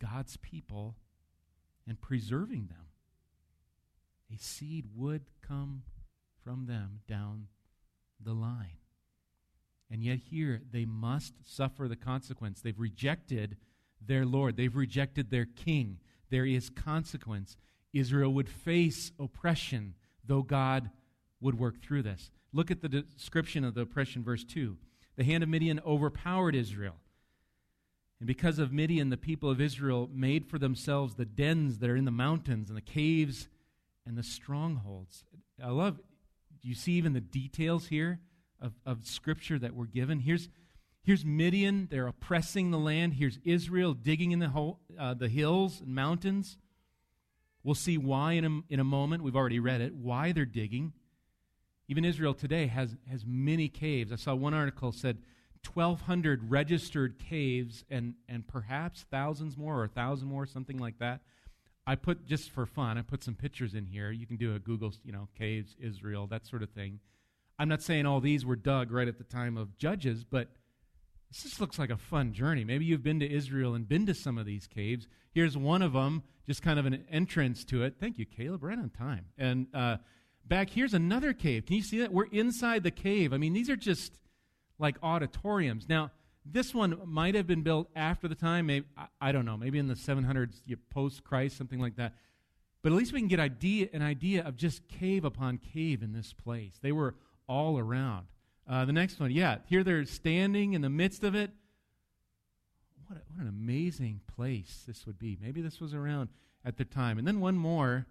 God's 0.00 0.36
people 0.38 0.96
and 1.86 2.00
preserving 2.00 2.66
them. 2.68 2.86
A 4.34 4.38
seed 4.38 4.86
would 4.94 5.22
come 5.46 5.82
from 6.42 6.66
them 6.66 7.00
down 7.08 7.46
the 8.22 8.32
line. 8.32 8.78
And 9.90 10.04
yet, 10.04 10.18
here, 10.30 10.62
they 10.70 10.84
must 10.84 11.34
suffer 11.44 11.88
the 11.88 11.96
consequence. 11.96 12.60
They've 12.60 12.78
rejected 12.78 13.56
their 14.00 14.24
Lord, 14.24 14.56
they've 14.56 14.74
rejected 14.74 15.30
their 15.30 15.44
king. 15.44 15.98
There 16.30 16.46
is 16.46 16.70
consequence. 16.70 17.56
Israel 17.92 18.32
would 18.34 18.48
face 18.48 19.10
oppression, 19.18 19.94
though 20.24 20.42
God 20.42 20.90
would 21.40 21.58
work 21.58 21.82
through 21.82 22.02
this. 22.02 22.30
Look 22.52 22.70
at 22.70 22.82
the 22.82 22.88
description 22.88 23.64
of 23.64 23.74
the 23.74 23.82
oppression, 23.82 24.24
verse 24.24 24.44
2. 24.44 24.76
The 25.16 25.24
hand 25.24 25.42
of 25.42 25.48
Midian 25.48 25.80
overpowered 25.86 26.54
Israel. 26.54 26.96
And 28.18 28.26
because 28.26 28.58
of 28.58 28.72
Midian, 28.72 29.08
the 29.10 29.16
people 29.16 29.50
of 29.50 29.60
Israel 29.60 30.08
made 30.12 30.46
for 30.46 30.58
themselves 30.58 31.14
the 31.14 31.24
dens 31.24 31.78
that 31.78 31.88
are 31.88 31.96
in 31.96 32.04
the 32.04 32.10
mountains 32.10 32.68
and 32.68 32.76
the 32.76 32.82
caves 32.82 33.48
and 34.06 34.16
the 34.16 34.22
strongholds. 34.22 35.24
I 35.62 35.70
love, 35.70 36.00
you 36.62 36.74
see 36.74 36.92
even 36.92 37.12
the 37.12 37.20
details 37.20 37.86
here 37.86 38.20
of, 38.60 38.72
of 38.84 39.06
Scripture 39.06 39.58
that 39.58 39.74
were 39.74 39.86
given? 39.86 40.20
Here's, 40.20 40.50
here's 41.02 41.24
Midian, 41.24 41.88
they're 41.90 42.06
oppressing 42.06 42.70
the 42.70 42.78
land. 42.78 43.14
Here's 43.14 43.38
Israel 43.44 43.94
digging 43.94 44.32
in 44.32 44.38
the, 44.38 44.50
whole, 44.50 44.80
uh, 44.98 45.14
the 45.14 45.28
hills 45.28 45.80
and 45.80 45.94
mountains. 45.94 46.58
We'll 47.62 47.74
see 47.74 47.96
why 47.96 48.32
in 48.32 48.44
a, 48.44 48.60
in 48.72 48.80
a 48.80 48.84
moment. 48.84 49.22
We've 49.22 49.36
already 49.36 49.60
read 49.60 49.80
it, 49.80 49.94
why 49.94 50.32
they're 50.32 50.44
digging. 50.44 50.92
Even 51.90 52.04
Israel 52.04 52.34
today 52.34 52.68
has, 52.68 52.96
has 53.10 53.24
many 53.26 53.68
caves. 53.68 54.12
I 54.12 54.16
saw 54.16 54.32
one 54.32 54.54
article 54.54 54.92
said 54.92 55.18
1,200 55.74 56.48
registered 56.48 57.18
caves 57.18 57.84
and, 57.90 58.14
and 58.28 58.46
perhaps 58.46 59.04
thousands 59.10 59.56
more 59.56 59.76
or 59.76 59.82
a 59.82 59.88
thousand 59.88 60.28
more, 60.28 60.46
something 60.46 60.78
like 60.78 61.00
that. 61.00 61.20
I 61.88 61.96
put, 61.96 62.28
just 62.28 62.52
for 62.52 62.64
fun, 62.64 62.96
I 62.96 63.02
put 63.02 63.24
some 63.24 63.34
pictures 63.34 63.74
in 63.74 63.86
here. 63.86 64.12
You 64.12 64.24
can 64.24 64.36
do 64.36 64.54
a 64.54 64.60
Google, 64.60 64.92
you 65.02 65.10
know, 65.10 65.26
caves, 65.36 65.74
Israel, 65.80 66.28
that 66.28 66.46
sort 66.46 66.62
of 66.62 66.70
thing. 66.70 67.00
I'm 67.58 67.68
not 67.68 67.82
saying 67.82 68.06
all 68.06 68.20
these 68.20 68.46
were 68.46 68.54
dug 68.54 68.92
right 68.92 69.08
at 69.08 69.18
the 69.18 69.24
time 69.24 69.56
of 69.56 69.76
Judges, 69.76 70.22
but 70.22 70.46
this 71.28 71.42
just 71.42 71.60
looks 71.60 71.76
like 71.76 71.90
a 71.90 71.96
fun 71.96 72.32
journey. 72.32 72.62
Maybe 72.62 72.84
you've 72.84 73.02
been 73.02 73.18
to 73.18 73.28
Israel 73.28 73.74
and 73.74 73.88
been 73.88 74.06
to 74.06 74.14
some 74.14 74.38
of 74.38 74.46
these 74.46 74.68
caves. 74.68 75.08
Here's 75.32 75.56
one 75.56 75.82
of 75.82 75.94
them, 75.94 76.22
just 76.46 76.62
kind 76.62 76.78
of 76.78 76.86
an 76.86 77.04
entrance 77.10 77.64
to 77.64 77.82
it. 77.82 77.96
Thank 77.98 78.16
you, 78.16 78.26
Caleb. 78.26 78.62
Right 78.62 78.78
on 78.78 78.90
time. 78.90 79.24
And 79.36 79.66
uh, 79.74 79.96
back 80.46 80.70
here's 80.70 80.94
another 80.94 81.32
cave. 81.32 81.66
Can 81.66 81.76
you 81.76 81.82
see 81.82 81.98
that? 82.00 82.12
We're 82.12 82.26
inside 82.26 82.82
the 82.82 82.90
cave. 82.90 83.32
I 83.32 83.36
mean, 83.36 83.52
these 83.52 83.70
are 83.70 83.76
just 83.76 84.18
like 84.78 84.96
auditoriums. 85.02 85.88
Now, 85.88 86.10
this 86.44 86.74
one 86.74 86.98
might 87.04 87.34
have 87.34 87.46
been 87.46 87.62
built 87.62 87.88
after 87.94 88.26
the 88.26 88.34
time. 88.34 88.66
Maybe 88.66 88.86
I, 88.96 89.06
I 89.20 89.32
don't 89.32 89.44
know. 89.44 89.56
Maybe 89.56 89.78
in 89.78 89.86
the 89.86 89.94
700s, 89.94 90.54
post 90.90 91.22
Christ, 91.22 91.56
something 91.56 91.78
like 91.78 91.96
that. 91.96 92.14
But 92.82 92.92
at 92.92 92.98
least 92.98 93.12
we 93.12 93.20
can 93.20 93.28
get 93.28 93.40
idea, 93.40 93.88
an 93.92 94.02
idea 94.02 94.42
of 94.42 94.56
just 94.56 94.88
cave 94.88 95.24
upon 95.24 95.58
cave 95.58 96.02
in 96.02 96.12
this 96.12 96.32
place. 96.32 96.78
They 96.80 96.92
were 96.92 97.14
all 97.46 97.78
around. 97.78 98.26
Uh, 98.68 98.84
the 98.84 98.92
next 98.92 99.20
one, 99.20 99.30
yeah, 99.30 99.58
here 99.66 99.84
they're 99.84 100.04
standing 100.04 100.72
in 100.72 100.80
the 100.80 100.88
midst 100.88 101.24
of 101.24 101.34
it. 101.34 101.50
What, 103.06 103.18
a, 103.18 103.22
what 103.34 103.42
an 103.42 103.48
amazing 103.48 104.20
place 104.34 104.84
this 104.86 105.06
would 105.06 105.18
be. 105.18 105.36
Maybe 105.40 105.60
this 105.60 105.80
was 105.80 105.92
around 105.92 106.30
at 106.64 106.78
the 106.78 106.84
time. 106.84 107.18
And 107.18 107.26
then 107.26 107.40
one 107.40 107.56
more. 107.56 108.06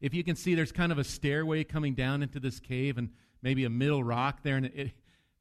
If 0.00 0.14
you 0.14 0.22
can 0.22 0.36
see, 0.36 0.54
there's 0.54 0.72
kind 0.72 0.92
of 0.92 0.98
a 0.98 1.04
stairway 1.04 1.64
coming 1.64 1.94
down 1.94 2.22
into 2.22 2.40
this 2.40 2.60
cave, 2.60 2.98
and 2.98 3.10
maybe 3.42 3.64
a 3.64 3.70
middle 3.70 4.02
rock 4.04 4.42
there, 4.42 4.56
and 4.56 4.66
it, 4.66 4.92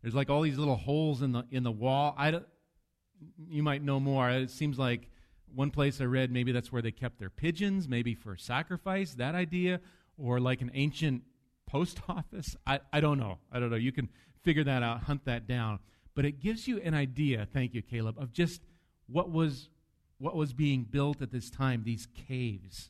there's 0.01 0.15
like 0.15 0.29
all 0.29 0.41
these 0.41 0.57
little 0.57 0.75
holes 0.75 1.21
in 1.21 1.31
the 1.31 1.43
in 1.51 1.63
the 1.63 1.71
wall. 1.71 2.15
I 2.17 2.31
don't, 2.31 2.45
you 3.49 3.63
might 3.63 3.83
know 3.83 3.99
more. 3.99 4.29
It 4.29 4.51
seems 4.51 4.77
like 4.77 5.09
one 5.53 5.71
place 5.71 6.01
I 6.01 6.05
read 6.05 6.31
maybe 6.31 6.51
that's 6.51 6.71
where 6.71 6.81
they 6.81 6.91
kept 6.91 7.19
their 7.19 7.29
pigeons, 7.29 7.87
maybe 7.87 8.15
for 8.15 8.35
sacrifice. 8.35 9.13
That 9.15 9.35
idea, 9.35 9.79
or 10.17 10.39
like 10.39 10.61
an 10.61 10.71
ancient 10.73 11.23
post 11.67 11.99
office? 12.09 12.55
I, 12.65 12.79
I 12.91 12.99
don't 12.99 13.19
know. 13.19 13.37
I 13.51 13.59
don't 13.59 13.69
know. 13.69 13.77
You 13.77 13.91
can 13.91 14.09
figure 14.43 14.63
that 14.63 14.83
out, 14.83 15.03
hunt 15.03 15.25
that 15.25 15.47
down. 15.47 15.79
But 16.15 16.25
it 16.25 16.39
gives 16.39 16.67
you 16.67 16.79
an 16.81 16.95
idea, 16.95 17.47
thank 17.51 17.73
you, 17.75 17.81
Caleb, 17.83 18.17
of 18.17 18.31
just 18.31 18.61
what 19.05 19.31
was, 19.31 19.69
what 20.17 20.35
was 20.35 20.53
being 20.53 20.83
built 20.83 21.21
at 21.21 21.31
this 21.31 21.51
time, 21.51 21.83
these 21.83 22.07
caves. 22.27 22.89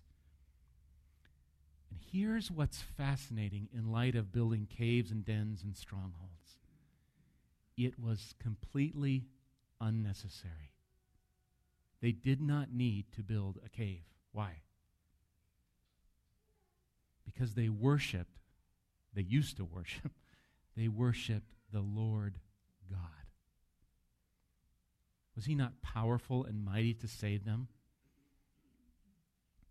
Here's 2.12 2.50
what's 2.50 2.82
fascinating 2.82 3.70
in 3.74 3.92
light 3.92 4.16
of 4.16 4.32
building 4.32 4.68
caves 4.70 5.12
and 5.12 5.26
dens 5.26 5.64
and 5.64 5.76
strongholds 5.76 6.34
it 7.76 8.00
was 8.00 8.34
completely 8.42 9.28
unnecessary. 9.80 10.74
They 12.02 12.12
did 12.12 12.42
not 12.42 12.74
need 12.74 13.06
to 13.16 13.22
build 13.22 13.60
a 13.64 13.70
cave. 13.70 14.02
Why? 14.32 14.62
Because 17.24 17.54
they 17.54 17.70
worshiped 17.70 18.38
they 19.18 19.24
used 19.24 19.58
to 19.58 19.66
worship, 19.66 20.12
they 20.78 20.88
worshiped 20.88 21.52
the 21.74 21.82
Lord 21.82 22.36
God. 22.88 23.00
Was 25.36 25.46
he 25.46 25.56
not 25.56 25.82
powerful 25.82 26.44
and 26.44 26.64
mighty 26.64 26.94
to 26.94 27.08
save 27.08 27.44
them? 27.44 27.68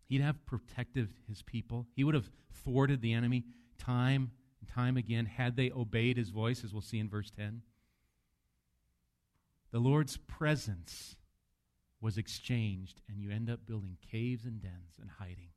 He'd 0.09 0.21
have 0.21 0.45
protected 0.47 1.09
his 1.29 1.43
people. 1.43 1.87
He 1.95 2.05
would 2.05 2.15
have 2.15 2.31
thwarted 2.53 3.01
the 3.01 3.13
enemy 3.13 3.45
time 3.79 4.31
and 4.61 4.69
time 4.69 4.97
again 4.97 5.27
had 5.27 5.57
they 5.57 5.71
obeyed 5.71 6.17
his 6.17 6.31
voice, 6.31 6.65
as 6.65 6.73
we'll 6.73 6.83
see 6.83 6.99
in 6.99 7.09
verse 7.09 7.31
10. 7.31 7.63
The 9.73 9.79
Lord's 9.79 10.17
presence 10.17 11.17
was 12.01 12.19
exchanged, 12.19 13.01
and 13.09 13.21
you 13.21 13.31
end 13.31 13.51
up 13.51 13.67
building 13.67 13.97
caves 14.11 14.45
and 14.45 14.61
dens 14.61 14.99
and 15.01 15.11
hiding 15.19 15.51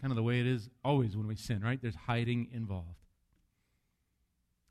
kind 0.00 0.12
of 0.12 0.16
the 0.16 0.22
way 0.22 0.40
it 0.40 0.46
is 0.46 0.68
always 0.84 1.16
when 1.16 1.26
we 1.26 1.36
sin, 1.36 1.62
right? 1.62 1.80
There's 1.80 1.94
hiding 1.94 2.48
involved. 2.52 3.04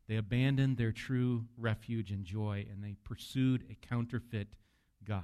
They 0.07 0.17
abandoned 0.17 0.77
their 0.77 0.91
true 0.91 1.45
refuge 1.57 2.11
and 2.11 2.23
joy, 2.23 2.67
and 2.71 2.83
they 2.83 2.95
pursued 3.03 3.65
a 3.69 3.87
counterfeit 3.87 4.47
God. 5.03 5.23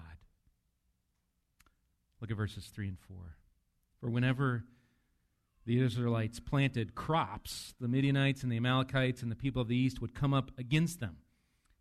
Look 2.21 2.31
at 2.31 2.37
verses 2.37 2.67
3 2.67 2.87
and 2.87 2.99
4. 2.99 3.17
For 3.99 4.09
whenever 4.09 4.63
the 5.65 5.79
Israelites 5.81 6.39
planted 6.39 6.95
crops, 6.95 7.73
the 7.79 7.87
Midianites 7.87 8.43
and 8.43 8.51
the 8.51 8.57
Amalekites 8.57 9.21
and 9.21 9.31
the 9.31 9.35
people 9.35 9.61
of 9.61 9.67
the 9.67 9.75
east 9.75 10.01
would 10.01 10.15
come 10.15 10.33
up 10.33 10.51
against 10.57 10.99
them. 10.99 11.17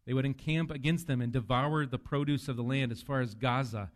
They 0.07 0.15
would 0.15 0.25
encamp 0.25 0.71
against 0.71 1.07
them 1.07 1.21
and 1.21 1.33
devour 1.33 1.87
the 1.87 1.99
produce 1.99 2.49
of 2.49 2.57
the 2.57 2.63
land 2.63 2.91
as 2.91 3.03
far 3.03 3.21
as 3.21 3.35
Gaza 3.35 3.91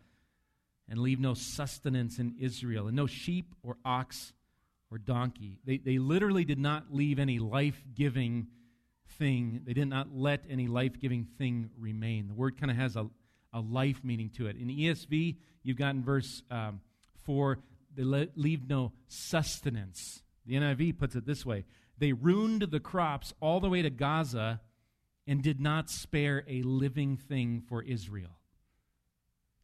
and 0.87 0.99
leave 0.99 1.19
no 1.19 1.33
sustenance 1.33 2.19
in 2.19 2.35
Israel, 2.39 2.87
and 2.87 2.95
no 2.95 3.07
sheep 3.07 3.55
or 3.63 3.77
ox 3.83 4.33
or 4.91 4.99
donkey. 4.99 5.59
They, 5.65 5.77
they 5.77 5.97
literally 5.97 6.45
did 6.45 6.59
not 6.59 6.93
leave 6.93 7.17
any 7.17 7.39
life 7.39 7.83
giving 7.95 8.47
thing, 9.17 9.61
they 9.65 9.73
did 9.73 9.87
not 9.87 10.15
let 10.15 10.43
any 10.49 10.67
life 10.67 10.99
giving 10.99 11.25
thing 11.37 11.69
remain. 11.77 12.27
The 12.27 12.33
word 12.33 12.59
kind 12.59 12.69
of 12.69 12.77
has 12.77 12.95
a, 12.95 13.07
a 13.55 13.61
life 13.61 14.01
meaning 14.03 14.29
to 14.29 14.47
it. 14.47 14.57
In 14.57 14.67
ESV, 14.67 15.37
you've 15.63 15.77
got 15.77 15.95
in 15.95 16.03
verse 16.03 16.43
um, 16.51 16.81
4, 17.23 17.57
they 17.95 18.03
leave 18.03 18.69
no 18.69 18.91
sustenance. 19.07 20.21
The 20.45 20.55
NIV 20.55 20.99
puts 20.99 21.15
it 21.15 21.25
this 21.25 21.45
way 21.45 21.63
They 21.97 22.13
ruined 22.13 22.63
the 22.69 22.79
crops 22.79 23.33
all 23.41 23.59
the 23.59 23.69
way 23.69 23.81
to 23.81 23.89
Gaza 23.89 24.61
and 25.25 25.41
did 25.41 25.59
not 25.59 25.89
spare 25.89 26.43
a 26.47 26.61
living 26.61 27.17
thing 27.17 27.63
for 27.67 27.81
Israel. 27.81 28.37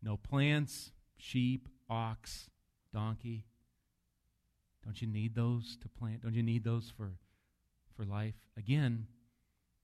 No 0.02 0.18
plants, 0.18 0.94
sheep, 1.18 1.68
ox, 1.90 2.50
donkey. 2.94 3.46
Don't 4.84 5.00
you 5.00 5.08
need 5.08 5.36
those 5.36 5.78
to 5.82 5.90
plant? 5.90 6.24
Don't 6.24 6.34
you 6.34 6.42
need 6.42 6.64
those 6.64 6.92
for, 6.98 7.12
for 7.96 8.04
life? 8.04 8.34
Again, 8.58 9.06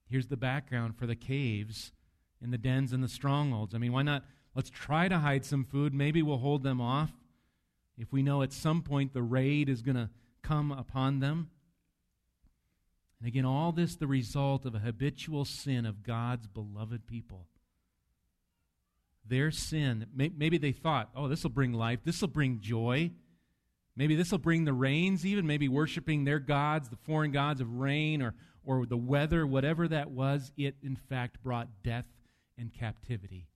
here's 0.10 0.28
the 0.28 0.38
background 0.38 0.98
for 0.98 1.06
the 1.06 1.16
caves 1.16 1.92
and 2.42 2.54
the 2.54 2.58
dens 2.58 2.94
and 2.94 3.04
the 3.04 3.08
strongholds. 3.08 3.74
I 3.74 3.78
mean, 3.78 3.92
why 3.92 4.04
not? 4.04 4.24
Let's 4.56 4.70
try 4.70 5.08
to 5.08 5.20
hide 5.20 5.46
some 5.46 5.66
food. 5.66 5.94
Maybe 5.94 6.22
we'll 6.22 6.38
hold 6.38 6.64
them 6.64 6.82
off 6.82 7.12
if 7.98 8.12
we 8.12 8.24
know 8.24 8.42
at 8.42 8.54
some 8.54 8.82
point 8.82 9.14
the 9.14 9.24
raid 9.24 9.70
is 9.70 9.82
going 9.82 9.96
to 9.96 10.10
come 10.42 10.72
upon 10.72 11.20
them. 11.20 11.50
And 13.20 13.28
again, 13.28 13.46
all 13.46 13.72
this 13.72 13.96
the 13.96 14.08
result 14.08 14.66
of 14.66 14.76
a 14.76 14.80
habitual 14.80 15.46
sin 15.46 15.86
of 15.86 16.04
God's 16.04 16.48
beloved 16.48 17.08
people 17.08 17.48
their 19.30 19.52
sin, 19.52 20.06
maybe 20.16 20.58
they 20.58 20.72
thought, 20.72 21.10
oh, 21.16 21.28
this 21.28 21.44
will 21.44 21.50
bring 21.50 21.74
life, 21.74 22.00
this 22.04 22.22
will 22.22 22.28
bring 22.28 22.60
joy. 22.60 23.12
Maybe 23.96 24.16
this 24.16 24.32
will 24.32 24.38
bring 24.38 24.66
the 24.66 24.74
rains, 24.74 25.26
even 25.26 25.48
maybe 25.48 25.68
worshiping 25.68 26.24
their 26.24 26.40
gods, 26.40 26.90
the 26.90 26.98
foreign 26.98 27.32
gods 27.32 27.62
of 27.62 27.74
rain 27.74 28.22
or, 28.22 28.36
or 28.64 28.86
the 28.86 28.98
weather, 28.98 29.46
whatever 29.46 29.88
that 29.88 30.12
was. 30.12 30.52
It, 30.56 30.76
in 30.84 30.96
fact, 30.96 31.42
brought 31.42 31.68
death 31.84 32.06
and 32.58 32.74
captivity. 32.74 33.48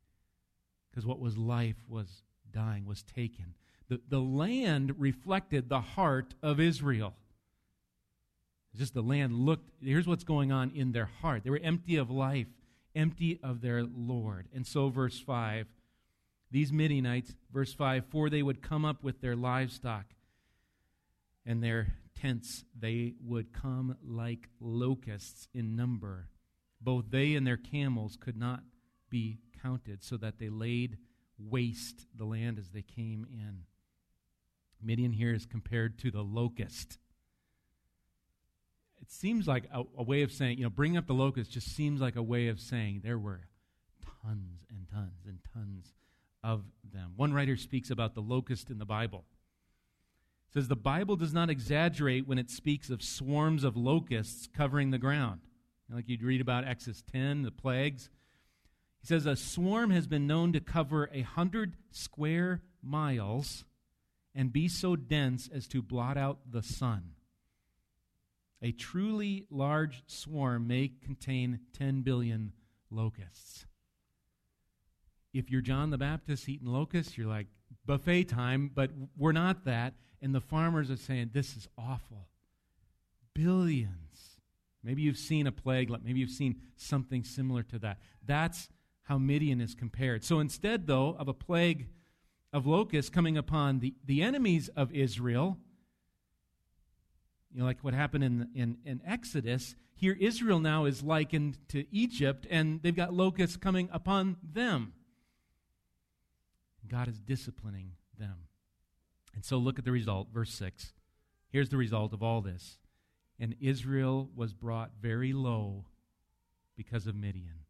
Because 0.89 1.05
what 1.05 1.19
was 1.19 1.37
life 1.37 1.77
was 1.87 2.23
dying, 2.51 2.85
was 2.85 3.03
taken. 3.03 3.55
The, 3.89 4.01
the 4.09 4.19
land 4.19 4.99
reflected 4.99 5.69
the 5.69 5.81
heart 5.81 6.33
of 6.41 6.59
Israel. 6.59 7.13
Just 8.75 8.93
the 8.93 9.01
land 9.01 9.33
looked, 9.33 9.69
here's 9.83 10.07
what's 10.07 10.23
going 10.23 10.51
on 10.51 10.71
in 10.71 10.91
their 10.91 11.09
heart. 11.21 11.43
They 11.43 11.49
were 11.49 11.59
empty 11.61 11.97
of 11.97 12.09
life, 12.09 12.47
empty 12.95 13.39
of 13.43 13.61
their 13.61 13.83
Lord. 13.83 14.47
And 14.53 14.65
so, 14.65 14.89
verse 14.89 15.19
5, 15.19 15.67
these 16.51 16.71
Midianites, 16.71 17.33
verse 17.51 17.73
5, 17.73 18.05
for 18.09 18.29
they 18.29 18.43
would 18.43 18.61
come 18.61 18.85
up 18.85 19.03
with 19.03 19.21
their 19.21 19.35
livestock 19.35 20.05
and 21.45 21.63
their 21.63 21.95
tents, 22.15 22.63
they 22.77 23.13
would 23.21 23.51
come 23.51 23.97
like 24.05 24.47
locusts 24.59 25.47
in 25.53 25.75
number. 25.75 26.27
Both 26.79 27.05
they 27.09 27.35
and 27.35 27.45
their 27.45 27.57
camels 27.57 28.17
could 28.19 28.37
not 28.37 28.63
be 29.11 29.37
counted, 29.61 30.03
so 30.03 30.17
that 30.17 30.39
they 30.39 30.49
laid 30.49 30.97
waste 31.37 32.07
the 32.17 32.25
land 32.25 32.57
as 32.57 32.71
they 32.71 32.81
came 32.81 33.27
in. 33.29 33.65
Midian 34.81 35.11
here 35.11 35.33
is 35.33 35.45
compared 35.45 35.99
to 35.99 36.09
the 36.09 36.23
locust. 36.23 36.97
It 38.99 39.11
seems 39.11 39.47
like 39.47 39.65
a, 39.71 39.83
a 39.95 40.03
way 40.03 40.23
of 40.23 40.31
saying, 40.31 40.57
you 40.57 40.63
know, 40.63 40.71
bring 40.71 40.97
up 40.97 41.05
the 41.05 41.13
locust 41.13 41.51
just 41.51 41.75
seems 41.75 42.01
like 42.01 42.15
a 42.15 42.23
way 42.23 42.47
of 42.47 42.59
saying 42.59 43.01
there 43.03 43.19
were 43.19 43.41
tons 44.23 44.65
and 44.69 44.87
tons 44.91 45.25
and 45.27 45.37
tons 45.53 45.93
of 46.43 46.63
them. 46.91 47.13
One 47.15 47.33
writer 47.33 47.55
speaks 47.57 47.91
about 47.91 48.15
the 48.15 48.21
locust 48.21 48.71
in 48.71 48.79
the 48.79 48.85
Bible 48.85 49.25
says 50.53 50.67
the 50.67 50.75
Bible 50.75 51.15
does 51.15 51.33
not 51.33 51.49
exaggerate 51.49 52.27
when 52.27 52.37
it 52.37 52.49
speaks 52.49 52.89
of 52.89 53.01
swarms 53.01 53.63
of 53.63 53.77
locusts 53.77 54.47
covering 54.53 54.91
the 54.91 54.97
ground. 54.97 55.41
Like 55.89 56.09
you'd 56.09 56.23
read 56.23 56.41
about 56.41 56.65
Exodus 56.65 57.03
10, 57.11 57.43
the 57.43 57.51
plagues. 57.51 58.09
He 59.01 59.07
says 59.07 59.25
a 59.25 59.35
swarm 59.35 59.89
has 59.91 60.07
been 60.07 60.27
known 60.27 60.53
to 60.53 60.59
cover 60.59 61.09
a 61.11 61.21
hundred 61.21 61.75
square 61.91 62.61
miles 62.83 63.65
and 64.33 64.53
be 64.53 64.67
so 64.67 64.95
dense 64.95 65.49
as 65.53 65.67
to 65.67 65.81
blot 65.81 66.17
out 66.17 66.39
the 66.49 66.63
sun. 66.63 67.11
A 68.61 68.71
truly 68.71 69.45
large 69.49 70.03
swarm 70.05 70.67
may 70.67 70.91
contain 71.03 71.61
10 71.73 72.01
billion 72.01 72.53
locusts. 72.91 73.65
If 75.33 75.49
you're 75.49 75.61
John 75.61 75.89
the 75.89 75.97
Baptist 75.97 76.47
eating 76.47 76.67
locusts, 76.67 77.17
you're 77.17 77.27
like, 77.27 77.47
buffet 77.85 78.25
time, 78.25 78.69
but 78.73 78.91
we're 79.17 79.31
not 79.31 79.65
that. 79.65 79.93
And 80.21 80.35
the 80.35 80.41
farmers 80.41 80.91
are 80.91 80.97
saying, 80.97 81.31
This 81.33 81.55
is 81.55 81.67
awful. 81.77 82.27
Billions. 83.33 84.39
Maybe 84.83 85.01
you've 85.03 85.17
seen 85.17 85.47
a 85.47 85.51
plague, 85.51 85.89
maybe 86.03 86.19
you've 86.19 86.29
seen 86.29 86.61
something 86.75 87.23
similar 87.23 87.63
to 87.63 87.79
that. 87.79 87.99
That's 88.25 88.69
how 89.03 89.17
Midian 89.17 89.61
is 89.61 89.75
compared. 89.75 90.23
So 90.23 90.39
instead, 90.39 90.87
though, 90.87 91.15
of 91.17 91.27
a 91.27 91.33
plague 91.33 91.87
of 92.53 92.65
locusts 92.65 93.09
coming 93.09 93.37
upon 93.37 93.79
the, 93.79 93.93
the 94.05 94.21
enemies 94.21 94.69
of 94.75 94.93
Israel, 94.93 95.57
you 97.53 97.59
know, 97.59 97.65
like 97.65 97.83
what 97.83 97.93
happened 97.93 98.23
in, 98.23 98.47
in, 98.55 98.77
in 98.85 99.01
Exodus, 99.05 99.75
here 99.93 100.17
Israel 100.19 100.59
now 100.59 100.85
is 100.85 101.03
likened 101.03 101.57
to 101.69 101.85
Egypt, 101.93 102.47
and 102.49 102.81
they've 102.81 102.95
got 102.95 103.13
locusts 103.13 103.57
coming 103.57 103.89
upon 103.91 104.37
them. 104.41 104.93
God 106.87 107.07
is 107.07 107.19
disciplining 107.19 107.91
them. 108.17 108.47
And 109.33 109.45
so 109.45 109.57
look 109.57 109.79
at 109.79 109.85
the 109.85 109.91
result, 109.91 110.27
verse 110.33 110.53
6. 110.53 110.93
Here's 111.49 111.69
the 111.69 111.77
result 111.77 112.13
of 112.13 112.21
all 112.21 112.41
this. 112.41 112.79
And 113.39 113.55
Israel 113.59 114.29
was 114.35 114.53
brought 114.53 114.91
very 115.01 115.33
low 115.33 115.85
because 116.75 117.07
of 117.07 117.15
Midian. 117.15 117.60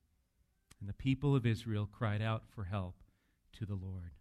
And 0.81 0.89
the 0.89 0.93
people 0.93 1.35
of 1.35 1.45
Israel 1.45 1.87
cried 1.89 2.21
out 2.21 2.43
for 2.53 2.65
help 2.65 2.95
to 3.53 3.65
the 3.65 3.75
Lord. 3.75 4.11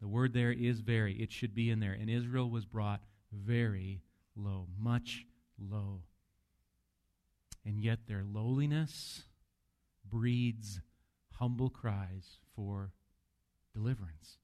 The 0.00 0.08
word 0.08 0.32
there 0.32 0.52
is 0.52 0.80
very. 0.80 1.14
It 1.14 1.30
should 1.30 1.54
be 1.54 1.70
in 1.70 1.78
there. 1.78 1.92
And 1.92 2.10
Israel 2.10 2.50
was 2.50 2.66
brought 2.66 3.00
very 3.32 4.02
low, 4.34 4.66
much 4.78 5.26
low. 5.58 6.02
And 7.64 7.78
yet 7.78 8.00
their 8.08 8.24
lowliness 8.24 9.22
breeds 10.10 10.80
humble 11.34 11.70
cries 11.70 12.38
for 12.56 12.92
deliverance. 13.72 14.38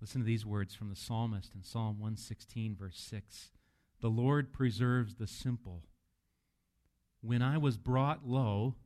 Listen 0.00 0.20
to 0.20 0.26
these 0.26 0.44
words 0.44 0.74
from 0.74 0.90
the 0.90 0.96
psalmist 0.96 1.54
in 1.54 1.62
Psalm 1.62 1.98
116, 1.98 2.76
verse 2.76 2.98
6. 2.98 3.52
The 4.00 4.08
Lord 4.08 4.52
preserves 4.52 5.14
the 5.14 5.26
simple. 5.26 5.84
When 7.26 7.42
I 7.42 7.58
was 7.58 7.76
brought 7.76 8.24
low, 8.24 8.76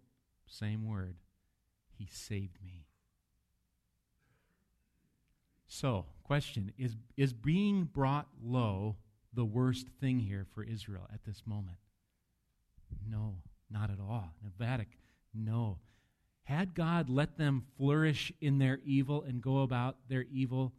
same 0.46 0.87
word, 0.87 1.16
he 1.98 2.09
saved 2.11 2.57
me. 2.64 2.87
So, 5.68 6.07
question 6.24 6.72
is, 6.79 6.96
is 7.18 7.35
being 7.35 7.85
brought 7.85 8.29
low 8.42 8.96
the 9.35 9.44
worst 9.44 9.88
thing 10.00 10.20
here 10.20 10.46
for 10.55 10.64
Israel 10.64 11.07
at 11.12 11.22
this 11.26 11.42
moment? 11.44 11.76
No, 13.07 13.37
not 13.70 13.90
at 13.90 14.00
all. 14.00 14.33
Nevadic, 14.42 14.96
no. 15.35 15.79
Had 16.44 16.74
God 16.74 17.11
let 17.11 17.37
them 17.37 17.66
flourish 17.76 18.33
in 18.40 18.59
their 18.59 18.81
evil 18.87 19.22
and 19.22 19.42
go 19.42 19.59
about 19.59 19.96
their 20.09 20.24
evil 20.33 20.72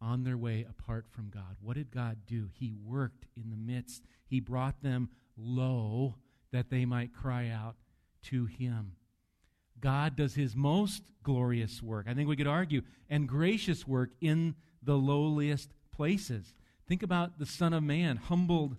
on 0.00 0.22
their 0.22 0.38
way 0.38 0.64
apart 0.70 1.06
from 1.10 1.30
God, 1.30 1.56
what 1.60 1.74
did 1.74 1.90
God 1.90 2.18
do? 2.28 2.48
He 2.52 2.72
worked 2.72 3.26
in 3.36 3.50
the 3.50 3.56
midst, 3.56 4.04
He 4.24 4.38
brought 4.38 4.82
them 4.82 5.08
low 5.36 6.14
that 6.54 6.70
they 6.70 6.84
might 6.84 7.14
cry 7.14 7.48
out 7.48 7.76
to 8.24 8.46
Him. 8.46 8.92
God 9.80 10.16
does 10.16 10.34
His 10.34 10.56
most 10.56 11.02
glorious 11.22 11.82
work, 11.82 12.06
I 12.08 12.14
think 12.14 12.28
we 12.28 12.36
could 12.36 12.46
argue, 12.46 12.82
and 13.10 13.28
gracious 13.28 13.86
work 13.86 14.10
in 14.20 14.54
the 14.82 14.96
lowliest 14.96 15.70
places. 15.92 16.54
Think 16.88 17.02
about 17.02 17.38
the 17.38 17.46
Son 17.46 17.72
of 17.72 17.82
Man 17.82 18.16
humbled 18.16 18.76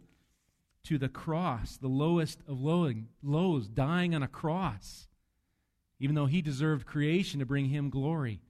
to 0.85 0.97
the 0.97 1.09
cross, 1.09 1.77
the 1.77 1.88
lowest 1.88 2.39
of 2.47 2.59
lows, 2.59 3.67
dying 3.67 4.15
on 4.15 4.23
a 4.23 4.27
cross 4.27 5.07
even 5.99 6.15
though 6.15 6.25
he 6.25 6.41
deserved 6.41 6.85
creation 6.85 7.39
to 7.39 7.45
bring 7.45 7.65
him 7.65 7.89
glory. 7.89 8.41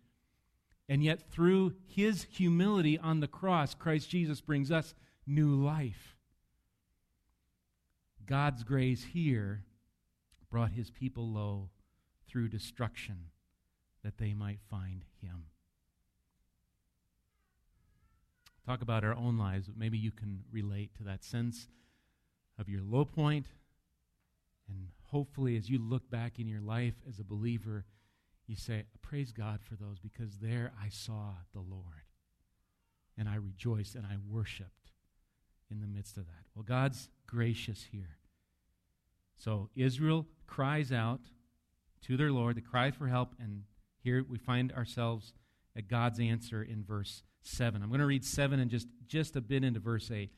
And 0.87 1.03
yet, 1.03 1.31
through 1.31 1.73
his 1.87 2.27
humility 2.29 2.97
on 2.97 3.19
the 3.19 3.27
cross, 3.27 3.73
Christ 3.73 4.09
Jesus 4.09 4.41
brings 4.41 4.71
us 4.71 4.93
new 5.25 5.55
life. 5.55 6.14
God's 8.25 8.63
grace 8.63 9.03
here 9.03 9.63
brought 10.49 10.71
his 10.71 10.89
people 10.89 11.31
low 11.31 11.69
through 12.27 12.49
destruction 12.49 13.29
that 14.03 14.17
they 14.17 14.33
might 14.33 14.59
find 14.69 15.03
him. 15.21 15.45
Talk 18.65 18.81
about 18.81 19.03
our 19.03 19.15
own 19.15 19.37
lives, 19.37 19.67
but 19.67 19.77
maybe 19.77 19.97
you 19.97 20.11
can 20.11 20.43
relate 20.51 20.95
to 20.95 21.03
that 21.03 21.23
sense 21.23 21.67
of 22.57 22.67
your 22.67 22.81
low 22.81 23.05
point 23.05 23.47
and 24.67 24.87
hopefully, 25.11 25.57
as 25.57 25.69
you 25.69 25.79
look 25.79 26.09
back 26.09 26.39
in 26.39 26.47
your 26.47 26.61
life 26.61 26.95
as 27.07 27.19
a 27.19 27.23
believer, 27.23 27.85
you 28.47 28.55
say, 28.55 28.83
Praise 29.01 29.31
God 29.31 29.59
for 29.61 29.75
those 29.75 29.99
because 29.99 30.37
there 30.37 30.71
I 30.81 30.89
saw 30.89 31.33
the 31.53 31.61
Lord. 31.61 32.09
And 33.17 33.29
I 33.29 33.35
rejoiced 33.35 33.95
and 33.95 34.05
I 34.05 34.17
worshiped 34.29 34.91
in 35.69 35.81
the 35.81 35.87
midst 35.87 36.17
of 36.17 36.25
that. 36.25 36.45
Well, 36.53 36.63
God's 36.63 37.09
gracious 37.27 37.87
here. 37.91 38.17
So 39.35 39.69
Israel 39.75 40.27
cries 40.47 40.91
out 40.91 41.21
to 42.03 42.17
their 42.17 42.31
Lord, 42.31 42.57
they 42.57 42.61
cry 42.61 42.91
for 42.91 43.07
help, 43.07 43.35
and 43.39 43.63
here 43.99 44.23
we 44.27 44.37
find 44.37 44.71
ourselves 44.71 45.33
at 45.75 45.87
God's 45.87 46.19
answer 46.19 46.63
in 46.63 46.83
verse 46.83 47.23
7. 47.41 47.81
I'm 47.81 47.89
going 47.89 47.99
to 47.99 48.05
read 48.05 48.23
7 48.23 48.59
and 48.59 48.71
just, 48.71 48.87
just 49.07 49.35
a 49.35 49.41
bit 49.41 49.63
into 49.63 49.79
verse 49.79 50.11
8. 50.11 50.31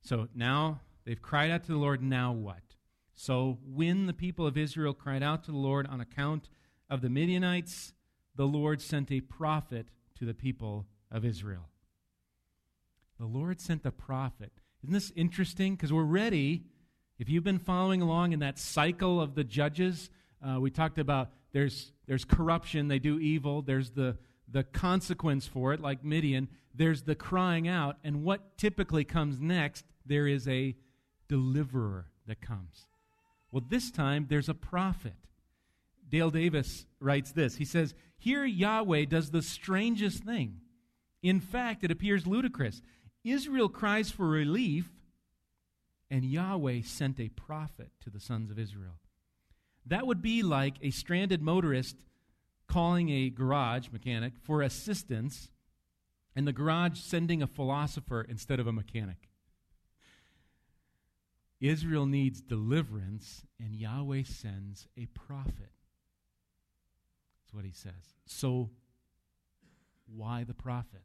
So 0.00 0.28
now 0.34 0.80
they've 1.04 1.20
cried 1.20 1.50
out 1.50 1.64
to 1.64 1.72
the 1.72 1.78
Lord, 1.78 2.02
now 2.02 2.32
what? 2.32 2.62
So 3.14 3.58
when 3.64 4.06
the 4.06 4.14
people 4.14 4.46
of 4.46 4.56
Israel 4.56 4.94
cried 4.94 5.22
out 5.22 5.44
to 5.44 5.50
the 5.50 5.58
Lord 5.58 5.86
on 5.86 6.00
account 6.00 6.48
of 6.88 7.02
the 7.02 7.10
Midianites, 7.10 7.92
the 8.34 8.46
Lord 8.46 8.80
sent 8.80 9.10
a 9.10 9.20
prophet 9.20 9.88
to 10.18 10.24
the 10.24 10.34
people 10.34 10.86
of 11.10 11.24
Israel. 11.24 11.68
The 13.18 13.26
Lord 13.26 13.60
sent 13.60 13.84
a 13.84 13.90
prophet. 13.90 14.59
Isn't 14.82 14.92
this 14.92 15.12
interesting? 15.14 15.74
Because 15.74 15.92
we're 15.92 16.02
ready. 16.04 16.64
If 17.18 17.28
you've 17.28 17.44
been 17.44 17.58
following 17.58 18.00
along 18.00 18.32
in 18.32 18.38
that 18.40 18.58
cycle 18.58 19.20
of 19.20 19.34
the 19.34 19.44
judges, 19.44 20.10
uh, 20.42 20.58
we 20.58 20.70
talked 20.70 20.98
about 20.98 21.30
there's, 21.52 21.92
there's 22.06 22.24
corruption, 22.24 22.88
they 22.88 22.98
do 22.98 23.18
evil, 23.18 23.60
there's 23.60 23.90
the, 23.90 24.16
the 24.50 24.62
consequence 24.62 25.46
for 25.46 25.74
it, 25.74 25.80
like 25.80 26.02
Midian, 26.02 26.48
there's 26.74 27.02
the 27.02 27.14
crying 27.14 27.68
out, 27.68 27.98
and 28.04 28.22
what 28.22 28.56
typically 28.56 29.04
comes 29.04 29.40
next, 29.40 29.84
there 30.06 30.26
is 30.26 30.48
a 30.48 30.74
deliverer 31.28 32.06
that 32.26 32.40
comes. 32.40 32.86
Well, 33.52 33.64
this 33.68 33.90
time 33.90 34.26
there's 34.28 34.48
a 34.48 34.54
prophet. 34.54 35.14
Dale 36.08 36.30
Davis 36.30 36.86
writes 37.00 37.32
this 37.32 37.56
He 37.56 37.64
says, 37.64 37.94
Here 38.18 38.44
Yahweh 38.44 39.04
does 39.04 39.30
the 39.30 39.42
strangest 39.42 40.24
thing. 40.24 40.60
In 41.22 41.40
fact, 41.40 41.84
it 41.84 41.90
appears 41.90 42.26
ludicrous. 42.26 42.80
Israel 43.24 43.68
cries 43.68 44.10
for 44.10 44.26
relief, 44.26 44.88
and 46.10 46.24
Yahweh 46.24 46.82
sent 46.82 47.20
a 47.20 47.28
prophet 47.28 47.90
to 48.00 48.10
the 48.10 48.20
sons 48.20 48.50
of 48.50 48.58
Israel. 48.58 48.98
That 49.86 50.06
would 50.06 50.22
be 50.22 50.42
like 50.42 50.76
a 50.82 50.90
stranded 50.90 51.42
motorist 51.42 51.96
calling 52.66 53.10
a 53.10 53.30
garage 53.30 53.88
mechanic 53.92 54.34
for 54.42 54.62
assistance, 54.62 55.50
and 56.34 56.46
the 56.46 56.52
garage 56.52 56.98
sending 56.98 57.42
a 57.42 57.46
philosopher 57.46 58.24
instead 58.28 58.60
of 58.60 58.66
a 58.66 58.72
mechanic. 58.72 59.28
Israel 61.60 62.06
needs 62.06 62.40
deliverance, 62.40 63.44
and 63.58 63.74
Yahweh 63.74 64.22
sends 64.24 64.86
a 64.96 65.06
prophet. 65.06 65.72
That's 67.42 67.52
what 67.52 67.64
he 67.64 67.72
says. 67.72 68.14
So, 68.26 68.70
why 70.06 70.44
the 70.44 70.54
prophet? 70.54 71.02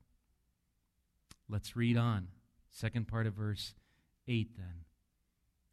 Let's 1.50 1.76
read 1.76 1.98
on. 1.98 2.30
Second 2.72 3.08
part 3.08 3.28
of 3.28 3.34
verse 3.34 3.74
8 4.28 4.50
then, 4.58 4.86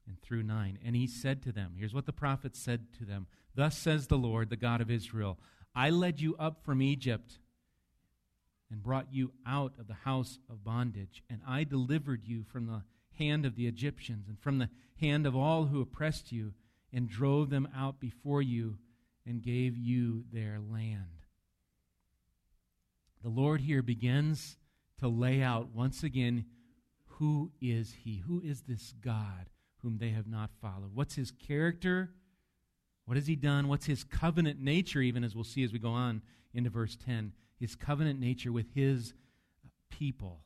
and 0.07 0.21
through 0.21 0.43
9. 0.43 0.79
And 0.85 0.95
he 0.95 1.07
said 1.07 1.43
to 1.43 1.53
them, 1.53 1.75
here's 1.77 1.95
what 1.95 2.07
the 2.07 2.13
prophet 2.13 2.55
said 2.55 2.93
to 2.99 3.05
them 3.05 3.27
Thus 3.55 3.77
says 3.77 4.07
the 4.07 4.19
Lord, 4.19 4.51
the 4.51 4.57
God 4.57 4.81
of 4.81 4.91
Israel 4.91 5.39
I 5.75 5.91
led 5.91 6.21
you 6.21 6.37
up 6.37 6.65
from 6.65 6.83
Egypt 6.83 7.39
and 8.71 8.83
brought 8.83 9.13
you 9.13 9.33
out 9.47 9.73
of 9.79 9.87
the 9.87 9.95
house 9.95 10.39
of 10.49 10.65
bondage, 10.65 11.23
and 11.29 11.41
I 11.47 11.65
delivered 11.65 12.23
you 12.25 12.43
from 12.45 12.67
the 12.67 12.83
hand 13.19 13.45
of 13.45 13.55
the 13.55 13.67
Egyptians 13.67 14.29
and 14.29 14.39
from 14.41 14.59
the 14.59 14.71
hand 15.01 15.27
of 15.27 15.37
all 15.37 15.67
who 15.67 15.81
oppressed 15.81 16.33
you, 16.33 16.55
and 16.93 17.09
drove 17.09 17.49
them 17.49 17.69
out 17.75 17.99
before 17.99 18.43
you 18.43 18.77
and 19.27 19.43
gave 19.43 19.77
you 19.77 20.25
their 20.31 20.59
land. 20.61 21.27
The 23.23 23.31
Lord 23.31 23.63
here 23.63 23.83
begins 23.83 24.57
to 25.03 25.09
lay 25.09 25.43
out 25.43 25.69
once 25.75 26.03
again 26.03 26.45
who 27.19 27.51
is 27.61 27.95
He? 28.05 28.23
Who 28.27 28.41
is 28.41 28.63
this 28.63 28.95
God 29.01 29.51
whom 29.83 29.99
they 29.99 30.11
have 30.11 30.27
not 30.27 30.51
followed? 30.61 30.95
What's 30.95 31.17
His 31.17 31.31
character? 31.31 32.11
What 33.05 33.17
has 33.17 33.27
He 33.27 33.37
done? 33.37 33.69
What's 33.69 33.87
His 33.87 34.05
covenant 34.05 34.61
nature, 34.61 35.01
even 35.01 35.25
as 35.25 35.35
we'll 35.35 35.45
see 35.45 35.65
as 35.65 35.73
we 35.73 35.79
go 35.79 35.91
on 35.91 36.23
into 36.55 36.71
verse 36.71 36.97
10? 36.97 37.33
His 37.59 37.75
covenant 37.75 38.21
nature 38.21 38.53
with 38.53 38.75
His 38.75 39.13
people. 39.91 40.41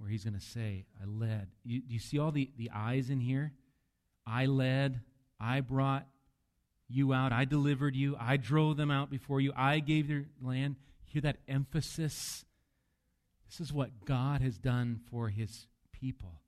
where 0.00 0.08
he's 0.08 0.24
going 0.24 0.34
to 0.34 0.40
say, 0.40 0.86
I 1.00 1.04
led. 1.06 1.48
You, 1.62 1.82
do 1.82 1.92
you 1.92 2.00
see 2.00 2.18
all 2.18 2.32
the, 2.32 2.50
the 2.56 2.70
eyes 2.74 3.10
in 3.10 3.20
here? 3.20 3.52
I 4.26 4.46
led, 4.46 5.00
I 5.38 5.60
brought 5.60 6.06
you 6.90 7.12
out, 7.12 7.32
I 7.32 7.44
delivered 7.44 7.94
you, 7.94 8.16
I 8.18 8.36
drove 8.36 8.76
them 8.76 8.90
out 8.90 9.10
before 9.10 9.40
you, 9.40 9.52
I 9.56 9.78
gave 9.78 10.08
their 10.08 10.26
land. 10.42 10.76
Hear 11.04 11.22
that 11.22 11.38
emphasis? 11.48 12.44
This 13.48 13.60
is 13.60 13.72
what 13.72 14.04
God 14.04 14.40
has 14.42 14.58
done 14.58 15.00
for 15.10 15.28
his 15.28 15.66
people. 15.92 16.40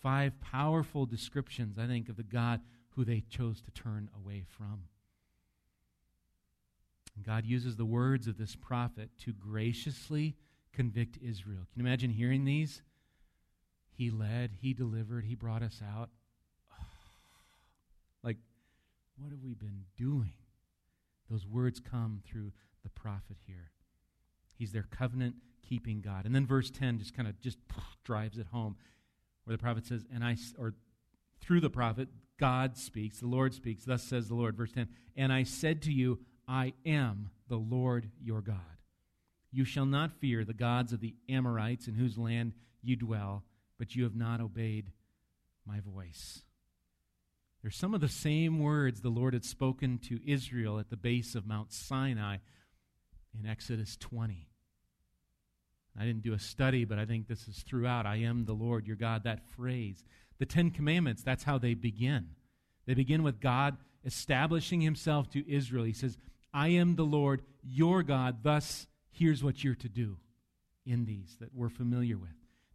Five 0.00 0.40
powerful 0.40 1.06
descriptions, 1.06 1.78
I 1.78 1.86
think, 1.86 2.08
of 2.08 2.16
the 2.16 2.24
God 2.24 2.60
who 2.90 3.04
they 3.04 3.22
chose 3.30 3.60
to 3.62 3.70
turn 3.70 4.10
away 4.16 4.44
from. 4.48 4.84
God 7.24 7.44
uses 7.44 7.76
the 7.76 7.84
words 7.84 8.26
of 8.26 8.38
this 8.38 8.56
prophet 8.56 9.10
to 9.20 9.32
graciously 9.32 10.34
convict 10.72 11.18
Israel. 11.22 11.66
Can 11.72 11.82
you 11.82 11.86
imagine 11.86 12.10
hearing 12.10 12.44
these? 12.44 12.82
He 13.92 14.10
led, 14.10 14.52
He 14.60 14.72
delivered, 14.72 15.24
He 15.24 15.34
brought 15.34 15.62
us 15.62 15.80
out. 15.96 16.10
Like, 18.24 18.38
what 19.22 19.30
have 19.30 19.42
we 19.42 19.54
been 19.54 19.84
doing? 19.96 20.34
Those 21.30 21.46
words 21.46 21.80
come 21.80 22.20
through 22.26 22.52
the 22.82 22.90
prophet 22.90 23.36
here. 23.46 23.70
He's 24.58 24.72
their 24.72 24.86
covenant 24.90 25.36
keeping 25.66 26.00
God. 26.00 26.26
And 26.26 26.34
then 26.34 26.46
verse 26.46 26.70
10 26.70 26.98
just 26.98 27.16
kind 27.16 27.28
of 27.28 27.40
just 27.40 27.58
drives 28.04 28.38
it 28.38 28.46
home 28.52 28.76
where 29.44 29.56
the 29.56 29.62
prophet 29.62 29.86
says, 29.86 30.04
and 30.12 30.24
I, 30.24 30.36
or 30.58 30.74
through 31.40 31.60
the 31.60 31.70
prophet, 31.70 32.08
God 32.38 32.76
speaks, 32.76 33.20
the 33.20 33.26
Lord 33.26 33.54
speaks, 33.54 33.84
thus 33.84 34.02
says 34.02 34.28
the 34.28 34.34
Lord. 34.34 34.56
Verse 34.56 34.72
10, 34.72 34.88
and 35.16 35.32
I 35.32 35.44
said 35.44 35.82
to 35.82 35.92
you, 35.92 36.18
I 36.48 36.72
am 36.84 37.30
the 37.48 37.56
Lord 37.56 38.10
your 38.20 38.40
God. 38.40 38.56
You 39.52 39.64
shall 39.64 39.86
not 39.86 40.12
fear 40.12 40.44
the 40.44 40.54
gods 40.54 40.92
of 40.92 41.00
the 41.00 41.14
Amorites 41.28 41.86
in 41.86 41.94
whose 41.94 42.18
land 42.18 42.54
you 42.82 42.96
dwell, 42.96 43.44
but 43.78 43.94
you 43.94 44.02
have 44.04 44.16
not 44.16 44.40
obeyed 44.40 44.90
my 45.66 45.80
voice. 45.80 46.42
There's 47.62 47.76
some 47.76 47.94
of 47.94 48.00
the 48.00 48.08
same 48.08 48.58
words 48.58 49.00
the 49.00 49.08
Lord 49.08 49.34
had 49.34 49.44
spoken 49.44 49.98
to 50.08 50.18
Israel 50.26 50.80
at 50.80 50.90
the 50.90 50.96
base 50.96 51.36
of 51.36 51.46
Mount 51.46 51.72
Sinai 51.72 52.38
in 53.38 53.46
Exodus 53.48 53.96
20. 53.96 54.48
I 55.98 56.04
didn't 56.04 56.22
do 56.22 56.32
a 56.32 56.38
study, 56.38 56.84
but 56.84 56.98
I 56.98 57.06
think 57.06 57.28
this 57.28 57.46
is 57.46 57.62
throughout. 57.62 58.06
I 58.06 58.16
am 58.16 58.46
the 58.46 58.52
Lord 58.52 58.86
your 58.86 58.96
God, 58.96 59.24
that 59.24 59.48
phrase. 59.50 60.04
The 60.38 60.46
Ten 60.46 60.70
Commandments, 60.70 61.22
that's 61.22 61.44
how 61.44 61.58
they 61.58 61.74
begin. 61.74 62.30
They 62.86 62.94
begin 62.94 63.22
with 63.22 63.40
God 63.40 63.76
establishing 64.04 64.80
himself 64.80 65.30
to 65.30 65.48
Israel. 65.48 65.84
He 65.84 65.92
says, 65.92 66.18
I 66.52 66.68
am 66.68 66.96
the 66.96 67.04
Lord 67.04 67.42
your 67.62 68.02
God, 68.02 68.38
thus 68.42 68.86
here's 69.12 69.44
what 69.44 69.62
you're 69.62 69.74
to 69.76 69.88
do 69.88 70.16
in 70.84 71.04
these 71.04 71.36
that 71.38 71.54
we're 71.54 71.68
familiar 71.68 72.18
with. 72.18 72.30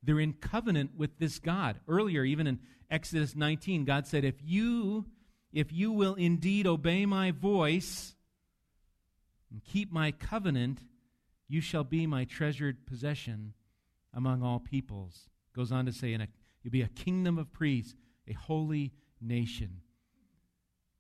They're 0.08 0.22
in 0.22 0.34
covenant 0.34 0.92
with 0.96 1.20
this 1.20 1.38
God. 1.38 1.82
Earlier, 1.86 2.24
even 2.24 2.48
in 2.48 2.60
Exodus 2.90 3.36
19, 3.36 3.84
God 3.84 4.08
said, 4.08 4.24
If 4.24 4.36
you, 4.42 5.06
if 5.52 5.74
you 5.74 5.92
will 5.92 6.14
indeed 6.16 6.66
obey 6.66 7.06
my 7.06 7.32
voice 7.32 8.16
and 9.52 9.62
keep 9.66 9.92
my 9.92 10.14
covenant, 10.14 10.80
you 11.50 11.60
shall 11.60 11.84
be 11.84 12.08
my 12.08 12.24
treasured 12.24 12.86
possession 12.88 13.54
among 14.14 14.44
all 14.44 14.60
peoples. 14.60 15.28
Goes 15.54 15.74
on 15.74 15.86
to 15.88 15.92
say, 15.92 16.14
a, 16.14 16.28
You'll 16.64 16.72
be 16.72 16.82
a 16.84 16.88
kingdom 16.88 17.38
of 17.38 17.52
priests, 17.52 17.94
a 18.30 18.34
holy 18.34 18.94
nation. 19.20 19.82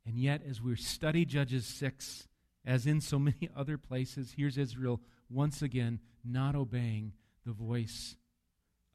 And 0.06 0.20
yet, 0.20 0.41
as 0.46 0.62
we 0.62 0.76
study 0.76 1.24
Judges 1.24 1.65
6, 1.65 2.28
as 2.65 2.86
in 2.86 3.00
so 3.00 3.17
many 3.20 3.50
other 3.56 3.78
places, 3.78 4.34
here's 4.36 4.58
Israel 4.58 5.00
once 5.30 5.62
again 5.62 6.02
not 6.26 6.56
obeying 6.56 7.13
the 7.46 7.54
voice 7.54 8.17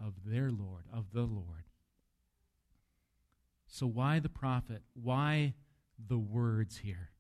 of 0.05 0.15
their 0.25 0.51
Lord, 0.51 0.85
of 0.93 1.13
the 1.13 1.23
Lord. 1.23 1.65
So, 3.67 3.87
why 3.87 4.19
the 4.19 4.29
prophet? 4.29 4.83
Why 4.95 5.55
the 5.99 6.19
words 6.19 6.79
here? 6.79 7.11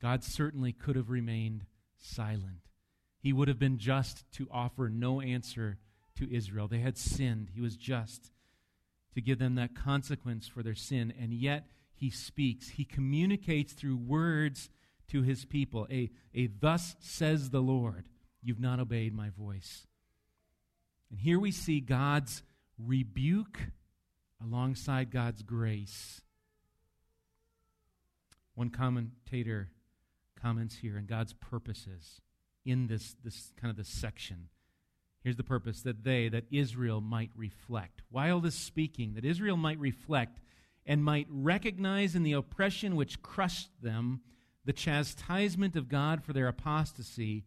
God 0.00 0.22
certainly 0.22 0.72
could 0.72 0.96
have 0.96 1.10
remained 1.10 1.66
silent. 1.98 2.68
He 3.18 3.32
would 3.32 3.48
have 3.48 3.58
been 3.58 3.78
just 3.78 4.30
to 4.32 4.48
offer 4.50 4.88
no 4.88 5.20
answer 5.20 5.78
to 6.18 6.34
Israel. 6.34 6.68
They 6.68 6.80
had 6.80 6.98
sinned. 6.98 7.50
He 7.54 7.60
was 7.60 7.76
just 7.76 8.30
to 9.14 9.20
give 9.20 9.38
them 9.38 9.54
that 9.54 9.74
consequence 9.74 10.46
for 10.46 10.62
their 10.62 10.74
sin. 10.74 11.12
And 11.18 11.32
yet, 11.32 11.66
he 11.94 12.10
speaks. 12.10 12.70
He 12.70 12.84
communicates 12.84 13.72
through 13.72 13.96
words 13.96 14.68
to 15.08 15.22
his 15.22 15.44
people 15.44 15.86
a, 15.90 16.10
a 16.34 16.46
thus 16.46 16.96
says 17.00 17.50
the 17.50 17.60
Lord, 17.60 18.04
you've 18.42 18.60
not 18.60 18.80
obeyed 18.80 19.14
my 19.14 19.30
voice. 19.30 19.86
And 21.14 21.20
here 21.20 21.38
we 21.38 21.52
see 21.52 21.78
God's 21.78 22.42
rebuke 22.76 23.60
alongside 24.42 25.12
God's 25.12 25.44
grace. 25.44 26.20
One 28.56 28.70
commentator 28.70 29.68
comments 30.34 30.74
here 30.74 30.96
on 30.98 31.06
God's 31.06 31.32
purposes 31.34 32.20
in 32.64 32.88
this, 32.88 33.14
this 33.22 33.52
kind 33.60 33.70
of 33.70 33.76
this 33.76 33.88
section. 33.88 34.48
Here's 35.22 35.36
the 35.36 35.44
purpose 35.44 35.82
that 35.82 36.02
they, 36.02 36.28
that 36.30 36.46
Israel 36.50 37.00
might 37.00 37.30
reflect. 37.36 38.02
While 38.10 38.40
this 38.40 38.56
speaking, 38.56 39.14
that 39.14 39.24
Israel 39.24 39.56
might 39.56 39.78
reflect 39.78 40.40
and 40.84 41.04
might 41.04 41.28
recognize 41.30 42.16
in 42.16 42.24
the 42.24 42.32
oppression 42.32 42.96
which 42.96 43.22
crushed 43.22 43.70
them 43.80 44.20
the 44.64 44.72
chastisement 44.72 45.76
of 45.76 45.88
God 45.88 46.24
for 46.24 46.32
their 46.32 46.48
apostasy, 46.48 47.44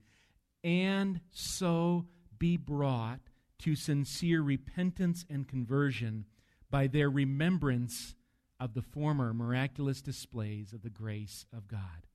and 0.63 1.19
so 1.33 2.05
be 2.39 2.55
brought 2.55 3.19
to 3.59 3.75
sincere 3.75 4.41
repentance 4.41 5.25
and 5.29 5.47
conversion 5.47 6.25
by 6.69 6.87
their 6.87 7.09
remembrance 7.09 8.15
of 8.59 8.73
the 8.73 8.81
former 8.81 9.33
miraculous 9.33 10.01
displays 10.01 10.73
of 10.73 10.81
the 10.81 10.89
grace 10.89 11.45
of 11.55 11.67
God. 11.67 12.07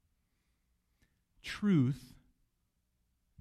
Truth, 1.43 2.15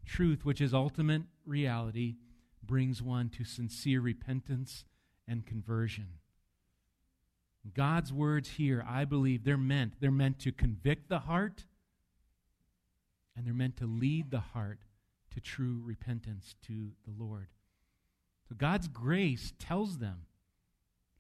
truth, 0.05 0.45
which 0.45 0.61
is 0.61 0.73
ultimate 0.73 1.23
reality, 1.45 2.15
brings 2.63 3.01
one 3.01 3.29
to 3.29 3.43
sincere 3.43 4.01
repentance 4.01 4.85
and 5.27 5.45
conversion. 5.45 6.07
God's 7.73 8.11
words 8.11 8.49
here, 8.49 8.83
I 8.87 9.05
believe 9.05 9.43
they're 9.43 9.57
meant. 9.57 9.93
They're 9.99 10.09
meant 10.09 10.39
to 10.39 10.51
convict 10.51 11.09
the 11.09 11.19
heart, 11.19 11.65
and 13.35 13.45
they're 13.45 13.53
meant 13.53 13.77
to 13.77 13.85
lead 13.85 14.31
the 14.31 14.39
heart 14.39 14.79
to 15.31 15.39
true 15.39 15.81
repentance 15.83 16.55
to 16.67 16.91
the 17.05 17.23
Lord. 17.23 17.47
So 18.51 18.55
God's 18.57 18.89
grace 18.89 19.53
tells 19.59 19.99
them. 19.99 20.25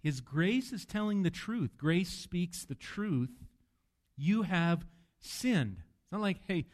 His 0.03 0.19
grace 0.19 0.73
is 0.73 0.85
telling 0.85 1.23
the 1.23 1.29
truth. 1.29 1.77
Grace 1.77 2.09
speaks 2.09 2.65
the 2.65 2.75
truth. 2.75 3.31
You 4.17 4.41
have 4.41 4.85
sinned. 5.21 5.77
It's 5.79 6.11
not 6.11 6.19
like, 6.19 6.39
hey, 6.45 6.65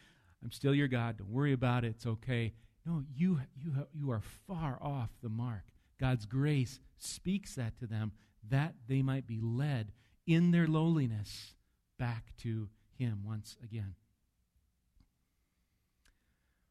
I'm 0.44 0.52
still 0.52 0.74
your 0.74 0.88
God. 0.88 1.20
Don't 1.20 1.30
worry 1.30 1.54
about 1.54 1.86
it. 1.86 1.90
It's 1.90 2.08
okay. 2.08 2.54
No, 2.88 3.04
you, 3.16 3.40
you, 3.56 3.72
you 3.94 4.10
are 4.10 4.24
far 4.48 4.80
off 4.82 5.12
the 5.22 5.30
mark. 5.30 5.62
God's 6.00 6.26
grace 6.26 6.80
speaks 6.98 7.54
that 7.54 7.78
to 7.78 7.86
them 7.86 8.14
that 8.50 8.74
they 8.88 9.04
might 9.04 9.28
be 9.28 9.40
led 9.40 9.92
in 10.26 10.50
their 10.50 10.66
lowliness 10.66 11.54
back 12.00 12.34
to 12.42 12.70
Him 12.98 13.22
once 13.24 13.58
again. 13.64 13.94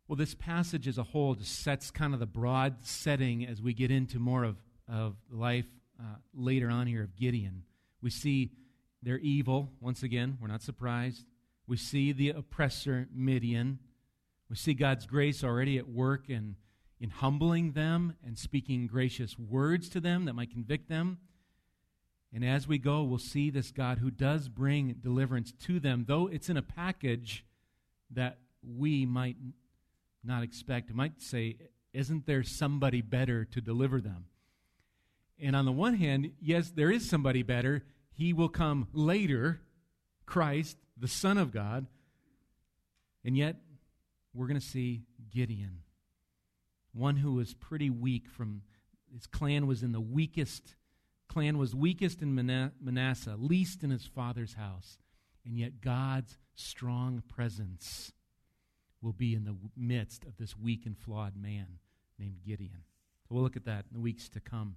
Well, 0.09 0.17
this 0.17 0.37
passage 0.37 0.87
as 0.87 0.99
a 0.99 1.03
whole 1.03 1.35
just 1.35 1.65
sets 1.65 1.91
kind 1.91 2.15
of 2.15 2.21
the 2.21 2.27
broad 2.27 2.85
setting 2.85 3.45
as 3.45 3.61
we 3.61 3.75
get 3.75 3.91
into 3.91 4.21
more 4.21 4.45
of, 4.45 4.57
of 4.89 5.17
life 5.33 5.67
uh, 5.99 6.19
later 6.33 6.71
on 6.71 6.87
here 6.87 7.03
of 7.03 7.17
Gideon. 7.17 7.65
We 8.01 8.11
see 8.11 8.53
their 9.03 9.19
evil, 9.19 9.73
once 9.81 10.05
again, 10.05 10.39
we're 10.41 10.47
not 10.47 10.63
surprised. 10.63 11.25
We 11.67 11.77
see 11.77 12.13
the 12.13 12.31
oppressor, 12.31 13.09
Midian. 13.13 13.81
We 14.49 14.55
see 14.55 14.75
God's 14.75 15.07
grace 15.07 15.43
already 15.43 15.77
at 15.77 15.89
work 15.89 16.31
in, 16.31 16.55
in 17.01 17.11
humbling 17.11 17.73
them 17.73 18.15
and 18.25 18.39
speaking 18.39 18.87
gracious 18.87 19.37
words 19.37 19.89
to 19.89 19.99
them 19.99 20.27
that 20.27 20.35
might 20.35 20.53
convict 20.53 20.89
them. 20.89 21.19
And 22.33 22.45
as 22.45 22.69
we 22.69 22.79
go, 22.79 23.03
we'll 23.03 23.19
see 23.19 23.51
this 23.51 23.73
God 23.73 23.99
who 23.99 24.13
does 24.13 24.49
bring 24.49 24.95
deliverance 25.03 25.53
to 25.65 25.81
them, 25.81 26.05
though 26.07 26.29
it's 26.29 26.49
in 26.49 26.57
a 26.57 26.63
package 26.63 27.45
that 28.13 28.39
we 28.63 29.05
might 29.05 29.37
not 30.27 30.43
expect. 30.43 30.93
might 30.93 31.21
say, 31.21 31.57
Isn't 31.93 32.27
there 32.27 32.43
somebody 32.43 33.01
better 33.01 33.45
to 33.47 33.61
deliver 33.61 34.01
them? 34.01 34.27
And 35.41 35.55
on 35.55 35.65
the 35.65 35.73
one 35.73 35.95
hand, 35.95 36.33
yes, 36.41 36.71
there 36.71 36.91
is 36.91 37.09
somebody 37.09 37.43
better. 37.43 37.85
He 38.13 38.33
will 38.33 38.49
come 38.49 38.89
later, 38.93 39.61
Christ, 40.25 40.79
the 40.97 41.09
Son 41.09 41.37
of 41.37 41.53
God. 41.53 41.87
And 43.25 43.37
yet, 43.37 43.57
we're 44.33 44.47
going 44.47 44.61
to 44.61 44.67
see 44.67 45.03
Gideon, 45.31 45.81
one 46.93 47.17
who 47.17 47.35
was 47.35 47.55
pretty 47.55 47.91
weak 47.91 48.29
from 48.29 48.63
his 49.13 49.27
clan 49.27 49.67
was 49.67 49.83
in 49.83 49.93
the 49.93 50.01
weakest 50.01 50.77
clan 51.29 51.59
was 51.59 51.75
weakest 51.75 52.23
in 52.23 52.35
Manasseh, 52.35 53.37
least 53.39 53.83
in 53.83 53.91
his 53.91 54.07
father's 54.07 54.55
house. 54.55 54.99
And 55.45 55.59
yet 55.59 55.81
God's 55.81 56.39
strong 56.55 57.23
presence 57.29 58.13
will 59.07 59.13
be 59.13 59.37
in 59.37 59.45
the 59.45 59.55
midst 59.77 60.25
of 60.25 60.37
this 60.37 60.59
weak 60.59 60.85
and 60.85 60.99
flawed 60.99 61.41
man 61.41 61.79
named 62.19 62.41
Gideon. 62.45 62.83
So 63.23 63.37
we'll 63.37 63.45
look 63.45 63.57
at 63.57 63.65
that 63.65 63.85
in 63.89 63.95
the 63.95 64.01
weeks 64.01 64.29
to 64.31 64.41
come. 64.41 64.75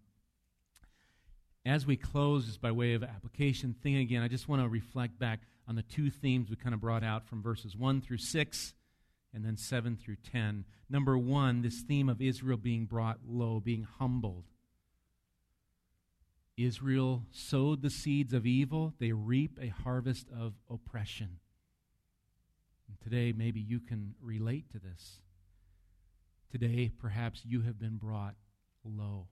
As 1.66 1.88
we 1.88 1.98
close, 1.98 2.46
just 2.46 2.62
by 2.62 2.72
way 2.72 2.94
of 2.94 3.04
application 3.04 3.76
thing 3.82 3.96
again, 3.96 4.22
I 4.22 4.28
just 4.28 4.48
want 4.48 4.62
to 4.62 4.70
reflect 4.70 5.18
back 5.18 5.40
on 5.68 5.76
the 5.76 5.82
two 5.82 6.12
themes 6.12 6.48
we 6.48 6.56
kind 6.56 6.76
of 6.76 6.80
brought 6.80 7.04
out 7.04 7.28
from 7.28 7.42
verses 7.42 7.76
1 7.76 8.02
through 8.02 8.20
6 8.20 8.74
and 9.34 9.44
then 9.44 9.58
7 9.58 9.98
through 9.98 10.18
10. 10.32 10.64
Number 10.92 11.18
one, 11.18 11.64
this 11.64 11.82
theme 11.82 12.08
of 12.08 12.22
Israel 12.22 12.58
being 12.58 12.86
brought 12.86 13.18
low, 13.28 13.60
being 13.60 13.88
humbled. 13.98 14.44
Israel 16.56 17.24
sowed 17.32 17.82
the 17.82 17.90
seeds 17.90 18.32
of 18.34 18.46
evil, 18.46 18.94
they 19.00 19.12
reap 19.12 19.58
a 19.60 19.70
harvest 19.70 20.28
of 20.30 20.54
oppression. 20.70 21.40
And 22.90 23.00
today, 23.02 23.34
maybe 23.36 23.62
you 23.62 23.80
can 23.80 24.16
relate 24.22 24.70
to 24.72 24.80
this. 24.80 25.22
Today, 26.52 26.92
perhaps 27.00 27.44
you 27.46 27.62
have 27.62 27.80
been 27.80 27.98
brought 27.98 28.36
low. 28.84 29.28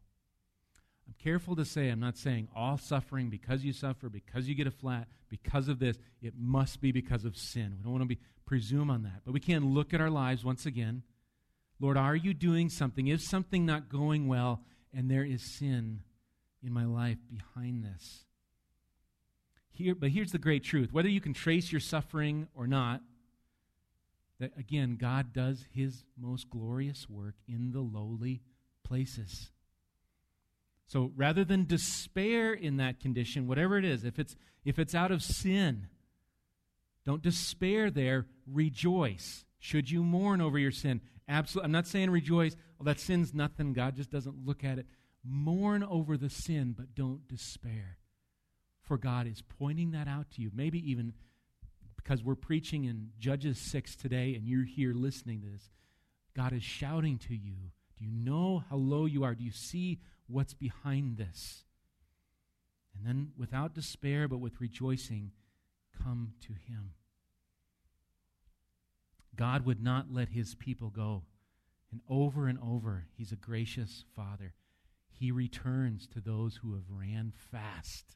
I'm 1.07 1.15
careful 1.23 1.55
to 1.55 1.65
say, 1.65 1.89
I'm 1.89 1.99
not 1.99 2.17
saying 2.17 2.49
all 2.55 2.77
suffering 2.77 3.29
because 3.29 3.63
you 3.63 3.73
suffer, 3.73 4.09
because 4.09 4.47
you 4.47 4.55
get 4.55 4.67
a 4.67 4.71
flat, 4.71 5.07
because 5.29 5.67
of 5.67 5.79
this, 5.79 5.97
it 6.21 6.33
must 6.37 6.81
be 6.81 6.91
because 6.91 7.25
of 7.25 7.37
sin. 7.37 7.75
We 7.77 7.83
don't 7.83 7.93
want 7.93 8.03
to 8.03 8.07
be 8.07 8.19
presume 8.45 8.89
on 8.89 9.03
that. 9.03 9.21
But 9.25 9.33
we 9.33 9.39
can 9.39 9.73
look 9.73 9.93
at 9.93 10.01
our 10.01 10.09
lives 10.09 10.43
once 10.43 10.65
again. 10.65 11.03
Lord, 11.79 11.97
are 11.97 12.15
you 12.15 12.33
doing 12.33 12.69
something? 12.69 13.07
Is 13.07 13.27
something 13.27 13.65
not 13.65 13.89
going 13.89 14.27
well? 14.27 14.61
And 14.93 15.11
there 15.11 15.23
is 15.23 15.43
sin 15.43 16.01
in 16.63 16.73
my 16.73 16.85
life 16.85 17.19
behind 17.29 17.83
this. 17.83 18.25
Here, 19.71 19.93
but 19.93 20.09
here's 20.09 20.31
the 20.31 20.39
great 20.39 20.63
truth 20.63 20.91
whether 20.91 21.09
you 21.09 21.21
can 21.21 21.33
trace 21.33 21.71
your 21.71 21.81
suffering 21.81 22.47
or 22.55 22.65
not, 22.65 23.01
that 24.39 24.51
again, 24.57 24.97
God 24.99 25.33
does 25.33 25.65
his 25.73 26.03
most 26.17 26.49
glorious 26.49 27.09
work 27.09 27.35
in 27.47 27.71
the 27.71 27.79
lowly 27.81 28.41
places. 28.83 29.49
So 30.85 31.11
rather 31.15 31.43
than 31.43 31.65
despair 31.65 32.53
in 32.53 32.77
that 32.77 32.99
condition, 32.99 33.47
whatever 33.47 33.77
it 33.77 33.83
is, 33.83 34.03
if 34.05 34.19
it's, 34.19 34.35
if 34.63 34.79
it's 34.79 34.95
out 34.95 35.11
of 35.11 35.21
sin, 35.21 35.87
don't 37.05 37.21
despair 37.21 37.89
there, 37.91 38.25
rejoice. 38.45 39.45
Should 39.59 39.89
you 39.91 40.03
mourn 40.03 40.39
over 40.39 40.57
your 40.57 40.71
sin? 40.71 41.01
Absolutely. 41.27 41.65
I'm 41.65 41.71
not 41.71 41.87
saying 41.87 42.09
rejoice. 42.09 42.55
Well, 42.77 42.85
that 42.85 42.99
sin's 42.99 43.33
nothing. 43.33 43.73
God 43.73 43.95
just 43.95 44.11
doesn't 44.11 44.45
look 44.45 44.63
at 44.63 44.79
it. 44.79 44.85
Mourn 45.23 45.83
over 45.83 46.15
the 46.15 46.29
sin, 46.29 46.73
but 46.77 46.95
don't 46.95 47.27
despair. 47.27 47.97
For 48.83 48.97
God 48.97 49.27
is 49.27 49.43
pointing 49.59 49.91
that 49.91 50.07
out 50.07 50.31
to 50.31 50.41
you. 50.41 50.51
Maybe 50.53 50.79
even 50.89 51.13
because 52.07 52.23
we're 52.23 52.35
preaching 52.35 52.85
in 52.85 53.09
Judges 53.19 53.59
6 53.59 53.97
today 53.97 54.33
and 54.35 54.47
you're 54.47 54.63
here 54.63 54.93
listening 54.93 55.41
to 55.41 55.47
this. 55.47 55.69
God 56.35 56.53
is 56.53 56.63
shouting 56.63 57.17
to 57.27 57.35
you. 57.35 57.55
Do 57.97 58.05
you 58.05 58.11
know 58.11 58.63
how 58.69 58.77
low 58.77 59.05
you 59.05 59.25
are? 59.25 59.35
Do 59.35 59.43
you 59.43 59.51
see 59.51 59.99
what's 60.27 60.53
behind 60.53 61.17
this? 61.17 61.65
And 62.95 63.05
then, 63.05 63.31
without 63.37 63.73
despair, 63.73 64.27
but 64.27 64.39
with 64.39 64.61
rejoicing, 64.61 65.31
come 66.01 66.33
to 66.43 66.53
Him. 66.53 66.91
God 69.35 69.65
would 69.65 69.83
not 69.83 70.05
let 70.09 70.29
His 70.29 70.55
people 70.55 70.89
go. 70.89 71.23
And 71.91 71.99
over 72.09 72.47
and 72.47 72.57
over, 72.59 73.05
He's 73.17 73.33
a 73.33 73.35
gracious 73.37 74.05
Father. 74.15 74.53
He 75.11 75.31
returns 75.31 76.07
to 76.07 76.21
those 76.21 76.57
who 76.57 76.73
have 76.73 76.89
ran 76.89 77.33
fast 77.51 78.15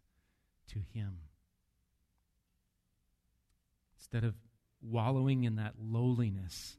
to 0.69 0.79
Him. 0.79 1.17
Instead 4.01 4.23
of 4.23 4.33
wallowing 4.81 5.43
in 5.43 5.57
that 5.57 5.75
lowliness, 5.79 6.75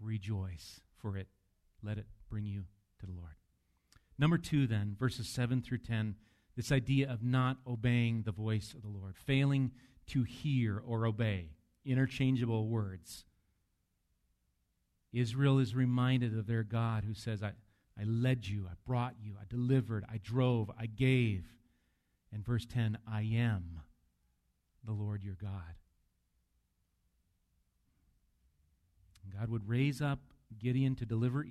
rejoice 0.00 0.80
for 1.00 1.16
it. 1.16 1.28
Let 1.80 1.96
it 1.96 2.06
bring 2.28 2.44
you 2.44 2.64
to 2.98 3.06
the 3.06 3.12
Lord. 3.12 3.36
Number 4.18 4.36
two, 4.36 4.66
then, 4.66 4.96
verses 4.98 5.28
7 5.28 5.62
through 5.62 5.78
10, 5.78 6.16
this 6.56 6.72
idea 6.72 7.08
of 7.08 7.22
not 7.22 7.58
obeying 7.68 8.22
the 8.22 8.32
voice 8.32 8.74
of 8.74 8.82
the 8.82 8.88
Lord, 8.88 9.16
failing 9.16 9.70
to 10.08 10.24
hear 10.24 10.82
or 10.84 11.06
obey, 11.06 11.50
interchangeable 11.84 12.66
words. 12.66 13.26
Israel 15.12 15.60
is 15.60 15.72
reminded 15.72 16.36
of 16.36 16.48
their 16.48 16.64
God 16.64 17.04
who 17.04 17.14
says, 17.14 17.44
I, 17.44 17.52
I 17.96 18.02
led 18.04 18.44
you, 18.44 18.66
I 18.68 18.74
brought 18.84 19.14
you, 19.22 19.34
I 19.40 19.44
delivered, 19.48 20.04
I 20.10 20.18
drove, 20.18 20.68
I 20.76 20.86
gave. 20.86 21.44
And 22.32 22.44
verse 22.44 22.66
10, 22.66 22.98
I 23.08 23.22
am 23.22 23.82
the 24.84 24.92
Lord 24.92 25.22
your 25.22 25.36
God. 25.40 25.76
God 29.32 29.48
would 29.48 29.68
raise 29.68 30.00
up 30.00 30.18
Gideon 30.58 30.94
to 30.96 31.06
deliver 31.06 31.44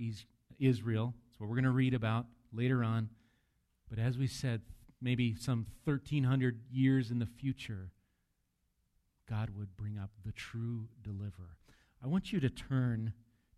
Israel. 0.60 1.14
That's 1.28 1.40
what 1.40 1.50
we're 1.50 1.56
going 1.56 1.66
to 1.66 1.72
read 1.72 1.94
about 1.94 2.26
later 2.52 2.84
on. 2.84 3.10
But 3.90 4.00
as 4.00 4.18
we 4.18 4.28
said, 4.28 4.62
maybe 5.02 5.36
some 5.36 5.68
1,300 5.84 6.62
years 6.72 7.12
in 7.12 7.20
the 7.20 7.26
future, 7.26 7.92
God 9.30 9.52
would 9.56 9.76
bring 9.76 9.98
up 9.98 10.12
the 10.26 10.32
true 10.32 10.88
deliverer. 11.04 11.58
I 12.04 12.08
want 12.08 12.32
you 12.32 12.40
to 12.40 12.50
turn 12.50 13.14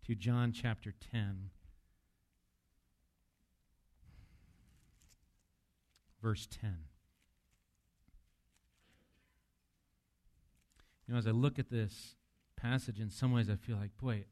to 0.06 0.14
John 0.14 0.52
chapter 0.52 0.92
10, 1.12 1.50
verse 6.22 6.48
10. 6.60 6.76
You 11.06 11.14
know, 11.14 11.18
as 11.18 11.26
I 11.26 11.30
look 11.30 11.58
at 11.58 11.70
this, 11.70 12.16
passage, 12.60 13.00
in 13.00 13.10
some 13.10 13.32
ways 13.32 13.48
I 13.48 13.56
feel 13.56 13.76
like, 13.76 13.96
boy, 13.96 14.24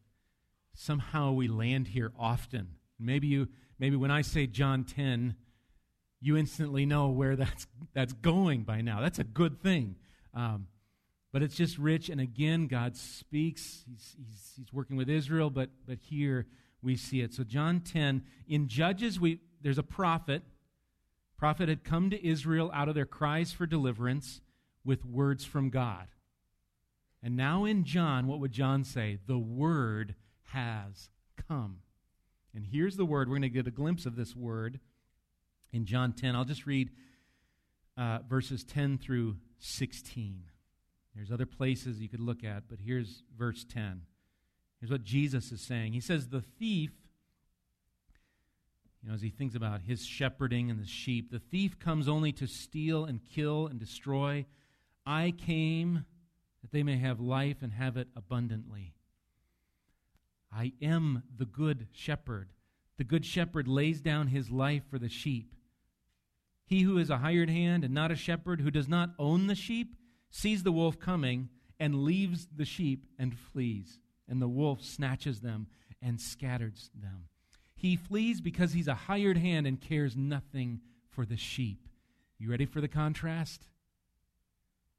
somehow 0.74 1.32
we 1.32 1.48
land 1.48 1.88
here 1.88 2.12
often. 2.18 2.68
Maybe 2.98 3.26
you 3.26 3.48
maybe 3.78 3.96
when 3.96 4.10
I 4.10 4.22
say 4.22 4.46
John 4.46 4.84
10, 4.84 5.36
you 6.20 6.36
instantly 6.36 6.86
know 6.86 7.08
where 7.08 7.36
that's 7.36 7.66
that's 7.94 8.12
going 8.12 8.62
by 8.62 8.80
now. 8.80 9.00
That's 9.00 9.18
a 9.18 9.24
good 9.24 9.60
thing. 9.62 9.96
Um, 10.34 10.68
but 11.32 11.42
it's 11.42 11.56
just 11.56 11.76
rich, 11.76 12.08
and 12.08 12.20
again, 12.20 12.66
God 12.66 12.96
speaks. 12.96 13.84
He's, 13.86 14.16
he's, 14.16 14.52
he's 14.56 14.72
working 14.72 14.96
with 14.96 15.10
Israel, 15.10 15.50
but 15.50 15.70
but 15.86 15.98
here 15.98 16.46
we 16.82 16.96
see 16.96 17.20
it. 17.20 17.34
So 17.34 17.44
John 17.44 17.80
10 17.80 18.22
in 18.48 18.68
Judges, 18.68 19.20
we 19.20 19.40
there's 19.60 19.78
a 19.78 19.82
prophet. 19.82 20.42
Prophet 21.36 21.68
had 21.68 21.84
come 21.84 22.08
to 22.10 22.26
Israel 22.26 22.70
out 22.72 22.88
of 22.88 22.94
their 22.94 23.04
cries 23.04 23.52
for 23.52 23.66
deliverance 23.66 24.40
with 24.84 25.04
words 25.04 25.44
from 25.44 25.68
God. 25.68 26.06
And 27.26 27.36
now 27.36 27.64
in 27.64 27.82
John, 27.82 28.28
what 28.28 28.38
would 28.38 28.52
John 28.52 28.84
say? 28.84 29.18
The 29.26 29.36
Word 29.36 30.14
has 30.52 31.10
come. 31.48 31.78
And 32.54 32.64
here's 32.64 32.96
the 32.96 33.04
word. 33.04 33.26
We're 33.28 33.32
going 33.32 33.42
to 33.42 33.48
get 33.48 33.66
a 33.66 33.72
glimpse 33.72 34.06
of 34.06 34.14
this 34.14 34.36
word 34.36 34.78
in 35.72 35.86
John 35.86 36.12
10. 36.12 36.36
I'll 36.36 36.44
just 36.44 36.66
read 36.66 36.90
uh, 37.98 38.20
verses 38.28 38.62
10 38.62 38.98
through 38.98 39.38
16. 39.58 40.44
There's 41.16 41.32
other 41.32 41.46
places 41.46 42.00
you 42.00 42.08
could 42.08 42.20
look 42.20 42.44
at, 42.44 42.68
but 42.68 42.78
here's 42.78 43.24
verse 43.36 43.66
10. 43.68 44.02
Here's 44.78 44.92
what 44.92 45.02
Jesus 45.02 45.50
is 45.50 45.60
saying. 45.60 45.94
He 45.94 46.00
says, 46.00 46.28
The 46.28 46.42
thief, 46.60 46.92
you 49.02 49.08
know, 49.08 49.16
as 49.16 49.22
he 49.22 49.30
thinks 49.30 49.56
about 49.56 49.80
his 49.80 50.06
shepherding 50.06 50.70
and 50.70 50.80
the 50.80 50.86
sheep, 50.86 51.32
the 51.32 51.40
thief 51.40 51.76
comes 51.80 52.06
only 52.06 52.30
to 52.34 52.46
steal 52.46 53.04
and 53.04 53.18
kill 53.34 53.66
and 53.66 53.80
destroy. 53.80 54.46
I 55.04 55.34
came 55.36 56.04
that 56.66 56.76
they 56.76 56.82
may 56.82 56.98
have 56.98 57.20
life 57.20 57.58
and 57.62 57.72
have 57.74 57.96
it 57.96 58.08
abundantly. 58.16 58.92
I 60.52 60.72
am 60.82 61.22
the 61.38 61.44
good 61.44 61.86
shepherd. 61.92 62.48
The 62.96 63.04
good 63.04 63.24
shepherd 63.24 63.68
lays 63.68 64.00
down 64.00 64.26
his 64.26 64.50
life 64.50 64.82
for 64.90 64.98
the 64.98 65.08
sheep. 65.08 65.54
He 66.64 66.82
who 66.82 66.98
is 66.98 67.08
a 67.08 67.18
hired 67.18 67.50
hand 67.50 67.84
and 67.84 67.94
not 67.94 68.10
a 68.10 68.16
shepherd, 68.16 68.60
who 68.60 68.72
does 68.72 68.88
not 68.88 69.10
own 69.16 69.46
the 69.46 69.54
sheep, 69.54 69.94
sees 70.28 70.64
the 70.64 70.72
wolf 70.72 70.98
coming 70.98 71.50
and 71.78 72.02
leaves 72.02 72.48
the 72.56 72.64
sheep 72.64 73.06
and 73.16 73.38
flees. 73.38 74.00
And 74.28 74.42
the 74.42 74.48
wolf 74.48 74.82
snatches 74.82 75.42
them 75.42 75.68
and 76.02 76.20
scatters 76.20 76.90
them. 77.00 77.28
He 77.76 77.94
flees 77.94 78.40
because 78.40 78.72
he's 78.72 78.88
a 78.88 78.94
hired 78.94 79.38
hand 79.38 79.68
and 79.68 79.80
cares 79.80 80.16
nothing 80.16 80.80
for 81.10 81.24
the 81.24 81.36
sheep. 81.36 81.86
You 82.38 82.50
ready 82.50 82.66
for 82.66 82.80
the 82.80 82.88
contrast? 82.88 83.68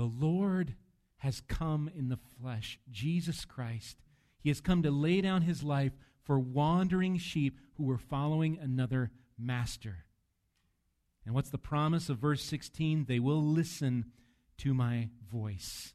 The 0.00 0.06
Lord 0.06 0.76
has 1.18 1.42
come 1.42 1.90
in 1.94 2.08
the 2.08 2.16
flesh, 2.40 2.78
Jesus 2.90 3.44
Christ. 3.44 3.98
He 4.38 4.48
has 4.48 4.62
come 4.62 4.82
to 4.82 4.90
lay 4.90 5.20
down 5.20 5.42
his 5.42 5.62
life 5.62 5.92
for 6.22 6.38
wandering 6.38 7.18
sheep 7.18 7.58
who 7.74 7.84
were 7.84 7.98
following 7.98 8.58
another 8.58 9.10
master. 9.38 10.06
And 11.26 11.34
what's 11.34 11.50
the 11.50 11.58
promise 11.58 12.08
of 12.08 12.16
verse 12.16 12.42
16? 12.42 13.04
They 13.08 13.18
will 13.18 13.42
listen 13.42 14.06
to 14.60 14.72
my 14.72 15.10
voice. 15.30 15.92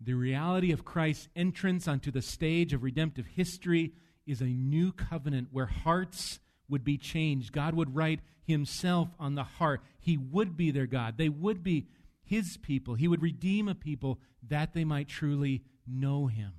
The 0.00 0.14
reality 0.14 0.70
of 0.70 0.84
Christ's 0.84 1.26
entrance 1.34 1.88
onto 1.88 2.12
the 2.12 2.22
stage 2.22 2.72
of 2.72 2.84
redemptive 2.84 3.26
history 3.26 3.92
is 4.24 4.40
a 4.40 4.44
new 4.44 4.92
covenant 4.92 5.48
where 5.50 5.66
hearts 5.66 6.38
would 6.68 6.84
be 6.84 6.96
changed. 6.96 7.50
God 7.50 7.74
would 7.74 7.96
write 7.96 8.20
himself 8.44 9.08
on 9.18 9.34
the 9.34 9.42
heart. 9.42 9.80
He 9.98 10.16
would 10.16 10.56
be 10.56 10.70
their 10.70 10.86
God. 10.86 11.18
They 11.18 11.28
would 11.28 11.64
be 11.64 11.88
his 12.26 12.56
people. 12.56 12.94
He 12.94 13.08
would 13.08 13.22
redeem 13.22 13.68
a 13.68 13.74
people 13.74 14.18
that 14.48 14.74
they 14.74 14.84
might 14.84 15.08
truly 15.08 15.62
know 15.86 16.26
him. 16.26 16.52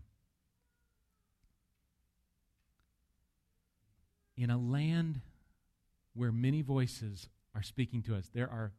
In 4.37 4.49
a 4.49 4.57
land 4.57 5.21
where 6.13 6.31
many 6.31 6.61
voices 6.61 7.27
are 7.53 7.61
speaking 7.61 8.01
to 8.03 8.15
us, 8.15 8.29
there 8.33 8.49
are 8.49 8.71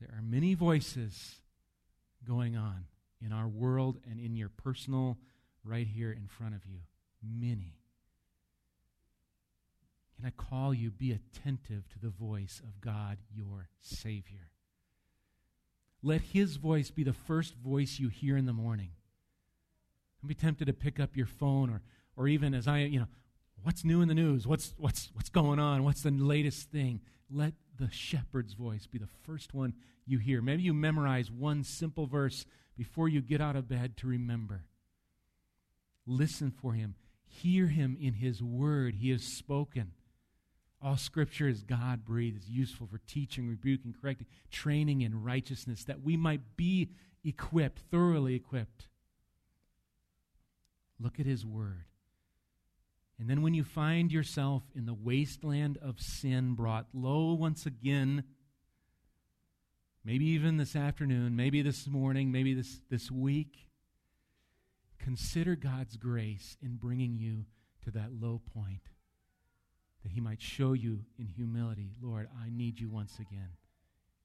there 0.00 0.10
are 0.16 0.22
many 0.22 0.54
voices 0.54 1.36
going 2.26 2.56
on 2.56 2.86
in 3.24 3.32
our 3.32 3.48
world 3.48 3.98
and 4.10 4.20
in 4.20 4.36
your 4.36 4.50
personal 4.50 5.16
right 5.64 5.86
here 5.86 6.12
in 6.12 6.26
front 6.26 6.54
of 6.54 6.66
you. 6.66 6.80
Many. 7.22 7.78
Can 10.16 10.26
I 10.26 10.30
call 10.30 10.74
you 10.74 10.90
be 10.90 11.12
attentive 11.12 11.88
to 11.88 11.98
the 11.98 12.10
voice 12.10 12.60
of 12.62 12.80
God, 12.80 13.18
your 13.34 13.68
Savior? 13.80 14.50
Let 16.04 16.20
His 16.20 16.56
voice 16.56 16.90
be 16.90 17.02
the 17.02 17.14
first 17.14 17.54
voice 17.54 17.98
you 17.98 18.08
hear 18.08 18.36
in 18.36 18.44
the 18.44 18.52
morning. 18.52 18.90
Don't 20.20 20.28
be 20.28 20.34
tempted 20.34 20.66
to 20.66 20.74
pick 20.74 21.00
up 21.00 21.16
your 21.16 21.26
phone 21.26 21.70
or, 21.70 21.80
or 22.14 22.28
even 22.28 22.52
as 22.52 22.68
I, 22.68 22.80
you 22.80 23.00
know, 23.00 23.08
what's 23.62 23.86
new 23.86 24.02
in 24.02 24.08
the 24.08 24.14
news? 24.14 24.46
What's, 24.46 24.74
what's, 24.76 25.08
what's 25.14 25.30
going 25.30 25.58
on? 25.58 25.82
What's 25.82 26.02
the 26.02 26.10
latest 26.10 26.70
thing? 26.70 27.00
Let 27.30 27.54
the 27.78 27.90
shepherd's 27.90 28.52
voice 28.52 28.86
be 28.86 28.98
the 28.98 29.08
first 29.24 29.54
one 29.54 29.72
you 30.06 30.18
hear. 30.18 30.42
Maybe 30.42 30.62
you 30.62 30.74
memorize 30.74 31.30
one 31.30 31.64
simple 31.64 32.06
verse 32.06 32.44
before 32.76 33.08
you 33.08 33.22
get 33.22 33.40
out 33.40 33.56
of 33.56 33.66
bed 33.66 33.96
to 33.96 34.06
remember. 34.06 34.64
Listen 36.06 36.50
for 36.50 36.74
him. 36.74 36.96
Hear 37.26 37.68
him 37.68 37.96
in 37.98 38.12
his 38.12 38.42
word. 38.42 38.96
He 38.96 39.08
has 39.10 39.22
spoken. 39.22 39.92
All 40.82 40.96
scripture 40.96 41.48
is 41.48 41.62
God 41.62 42.04
breathed, 42.04 42.42
is 42.42 42.50
useful 42.50 42.86
for 42.86 43.00
teaching, 43.06 43.48
rebuking, 43.48 43.94
correcting, 43.98 44.26
training 44.50 45.00
in 45.00 45.22
righteousness, 45.22 45.84
that 45.84 46.02
we 46.02 46.16
might 46.16 46.56
be 46.56 46.90
equipped, 47.24 47.80
thoroughly 47.90 48.34
equipped. 48.34 48.88
Look 51.00 51.18
at 51.18 51.26
his 51.26 51.46
word. 51.46 51.86
And 53.18 53.30
then 53.30 53.42
when 53.42 53.54
you 53.54 53.64
find 53.64 54.12
yourself 54.12 54.64
in 54.74 54.86
the 54.86 54.94
wasteland 54.94 55.78
of 55.80 56.00
sin, 56.00 56.54
brought 56.54 56.88
low 56.92 57.32
once 57.32 57.64
again, 57.64 58.24
maybe 60.04 60.26
even 60.26 60.56
this 60.56 60.76
afternoon, 60.76 61.36
maybe 61.36 61.62
this 61.62 61.86
morning, 61.86 62.30
maybe 62.30 62.54
this, 62.54 62.80
this 62.90 63.10
week, 63.10 63.70
consider 64.98 65.54
God's 65.54 65.96
grace 65.96 66.56
in 66.60 66.76
bringing 66.76 67.16
you 67.16 67.44
to 67.84 67.90
that 67.92 68.10
low 68.20 68.40
point 68.52 68.88
that 70.04 70.12
he 70.12 70.20
might 70.20 70.40
show 70.40 70.74
you 70.74 71.00
in 71.18 71.26
humility, 71.26 71.90
Lord, 72.00 72.28
I 72.40 72.50
need 72.50 72.78
you 72.78 72.90
once 72.90 73.18
again. 73.18 73.48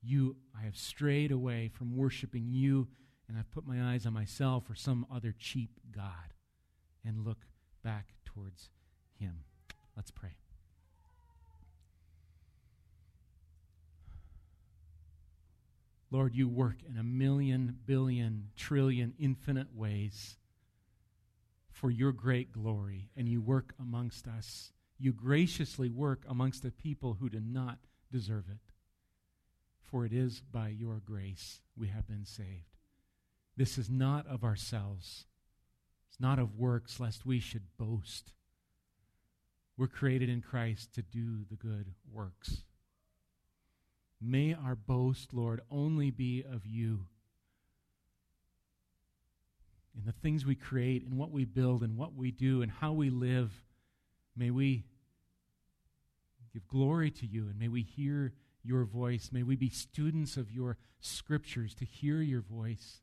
You, 0.02 0.36
I 0.58 0.66
have 0.66 0.78
strayed 0.78 1.32
away 1.32 1.70
from 1.74 1.96
worshiping 1.96 2.50
you, 2.52 2.88
and 3.28 3.38
I've 3.38 3.50
put 3.50 3.66
my 3.66 3.94
eyes 3.94 4.06
on 4.06 4.14
myself 4.14 4.70
or 4.70 4.76
some 4.76 5.06
other 5.12 5.34
cheap 5.40 5.72
God, 5.92 6.34
and 7.06 7.26
look 7.26 7.46
back 7.84 8.10
towards 8.26 8.70
him. 9.18 9.44
Let's 9.96 10.12
pray. 10.12 10.36
Lord, 16.12 16.36
you 16.36 16.50
work 16.50 16.78
in 16.90 16.98
a 16.98 17.04
million, 17.04 17.78
billion, 17.86 18.50
trillion, 18.58 19.14
infinite 19.20 19.68
ways 19.74 20.38
for 21.72 21.90
your 21.90 22.12
great 22.12 22.52
glory, 22.52 23.10
and 23.16 23.30
you 23.30 23.40
work 23.42 23.74
amongst 23.80 24.28
us 24.28 24.74
you 25.00 25.14
graciously 25.14 25.90
work 25.90 26.24
amongst 26.28 26.62
the 26.62 26.72
people 26.72 27.18
who 27.20 27.30
do 27.30 27.40
not 27.40 27.80
deserve 28.12 28.46
it. 28.50 28.74
For 29.82 30.06
it 30.06 30.14
is 30.14 30.42
by 30.42 30.68
your 30.70 31.02
grace 31.04 31.62
we 31.76 31.88
have 31.88 32.08
been 32.08 32.26
saved. 32.26 32.76
This 33.56 33.78
is 33.78 33.90
not 33.90 34.28
of 34.28 34.44
ourselves, 34.44 35.26
it's 36.10 36.20
not 36.20 36.38
of 36.38 36.58
works, 36.58 37.00
lest 37.00 37.26
we 37.26 37.40
should 37.40 37.78
boast. 37.78 38.34
We're 39.78 39.88
created 39.88 40.30
in 40.30 40.42
Christ 40.42 40.94
to 40.96 41.02
do 41.02 41.46
the 41.50 41.56
good 41.56 41.94
works. 42.12 42.64
May 44.22 44.54
our 44.54 44.76
boast, 44.76 45.34
Lord, 45.34 45.62
only 45.72 46.12
be 46.12 46.44
of 46.44 46.66
you. 46.66 47.06
In 49.98 50.06
the 50.06 50.12
things 50.12 50.46
we 50.46 50.56
create, 50.56 51.04
in 51.04 51.18
what 51.18 51.32
we 51.32 51.46
build, 51.46 51.84
in 51.84 51.96
what 51.96 52.14
we 52.14 52.32
do, 52.32 52.62
and 52.62 52.70
how 52.70 52.92
we 52.92 53.10
live, 53.10 53.54
may 54.40 54.52
we 54.52 54.86
give 56.54 56.68
glory 56.68 57.12
to 57.12 57.28
you, 57.28 57.48
and 57.50 57.60
may 57.60 57.68
we 57.68 57.84
hear 57.84 58.34
your 58.64 58.86
voice. 58.86 59.30
May 59.32 59.44
we 59.44 59.56
be 59.56 59.70
students 59.70 60.38
of 60.38 60.52
your 60.52 60.78
scriptures 61.00 61.76
to 61.76 61.86
hear 61.86 62.22
your 62.22 62.42
voice 62.42 63.02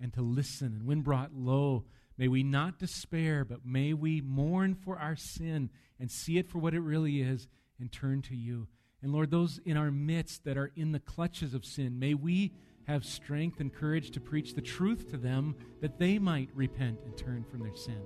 and 0.00 0.12
to 0.14 0.22
listen. 0.22 0.68
And 0.68 0.86
when 0.86 1.02
brought 1.02 1.34
low, 1.34 1.84
may 2.16 2.28
we 2.28 2.42
not 2.42 2.78
despair, 2.78 3.44
but 3.44 3.64
may 3.64 3.92
we 3.92 4.20
mourn 4.20 4.74
for 4.74 4.98
our 4.98 5.16
sin 5.16 5.70
and 6.00 6.10
see 6.10 6.38
it 6.38 6.48
for 6.48 6.58
what 6.58 6.74
it 6.74 6.80
really 6.80 7.20
is 7.20 7.48
and 7.78 7.90
turn 7.92 8.22
to 8.22 8.36
you. 8.36 8.66
And 9.02 9.12
Lord, 9.12 9.30
those 9.30 9.60
in 9.64 9.76
our 9.76 9.90
midst 9.90 10.44
that 10.44 10.58
are 10.58 10.72
in 10.74 10.92
the 10.92 10.98
clutches 10.98 11.54
of 11.54 11.64
sin, 11.64 11.98
may 11.98 12.14
we 12.14 12.52
have 12.86 13.04
strength 13.04 13.60
and 13.60 13.72
courage 13.72 14.10
to 14.12 14.20
preach 14.20 14.54
the 14.54 14.62
truth 14.62 15.10
to 15.10 15.16
them 15.16 15.54
that 15.80 15.98
they 15.98 16.18
might 16.18 16.48
repent 16.54 16.98
and 17.04 17.16
turn 17.16 17.44
from 17.44 17.60
their 17.60 17.76
sin. 17.76 18.00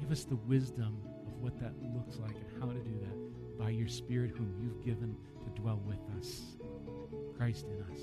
Give 0.00 0.10
us 0.10 0.24
the 0.24 0.36
wisdom 0.36 1.02
what 1.40 1.58
that 1.58 1.72
looks 1.94 2.18
like 2.18 2.34
and 2.34 2.60
how 2.60 2.68
to 2.68 2.78
do 2.78 2.98
that 3.00 3.58
by 3.58 3.70
your 3.70 3.88
Spirit, 3.88 4.30
whom 4.30 4.54
you've 4.60 4.84
given 4.84 5.16
to 5.44 5.60
dwell 5.60 5.80
with 5.86 5.98
us. 6.18 6.42
Christ 7.36 7.66
in 7.66 7.82
us. 7.94 8.00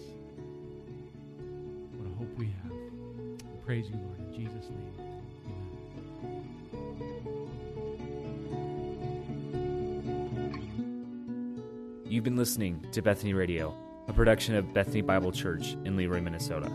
What 1.98 2.12
a 2.12 2.16
hope 2.16 2.38
we 2.38 2.48
have. 2.64 2.72
We 2.72 3.58
praise 3.66 3.88
you, 3.90 3.96
Lord, 3.98 4.20
in 4.20 4.34
Jesus' 4.34 4.70
name. 4.70 4.94
You've 12.06 12.24
been 12.24 12.38
listening 12.38 12.84
to 12.94 13.02
Bethany 13.02 13.34
Radio, 13.34 13.76
a 14.08 14.14
production 14.14 14.56
of 14.56 14.74
Bethany 14.74 15.02
Bible 15.02 15.32
Church 15.32 15.76
in 15.86 15.98
Leroy, 15.98 16.22
Minnesota. 16.22 16.72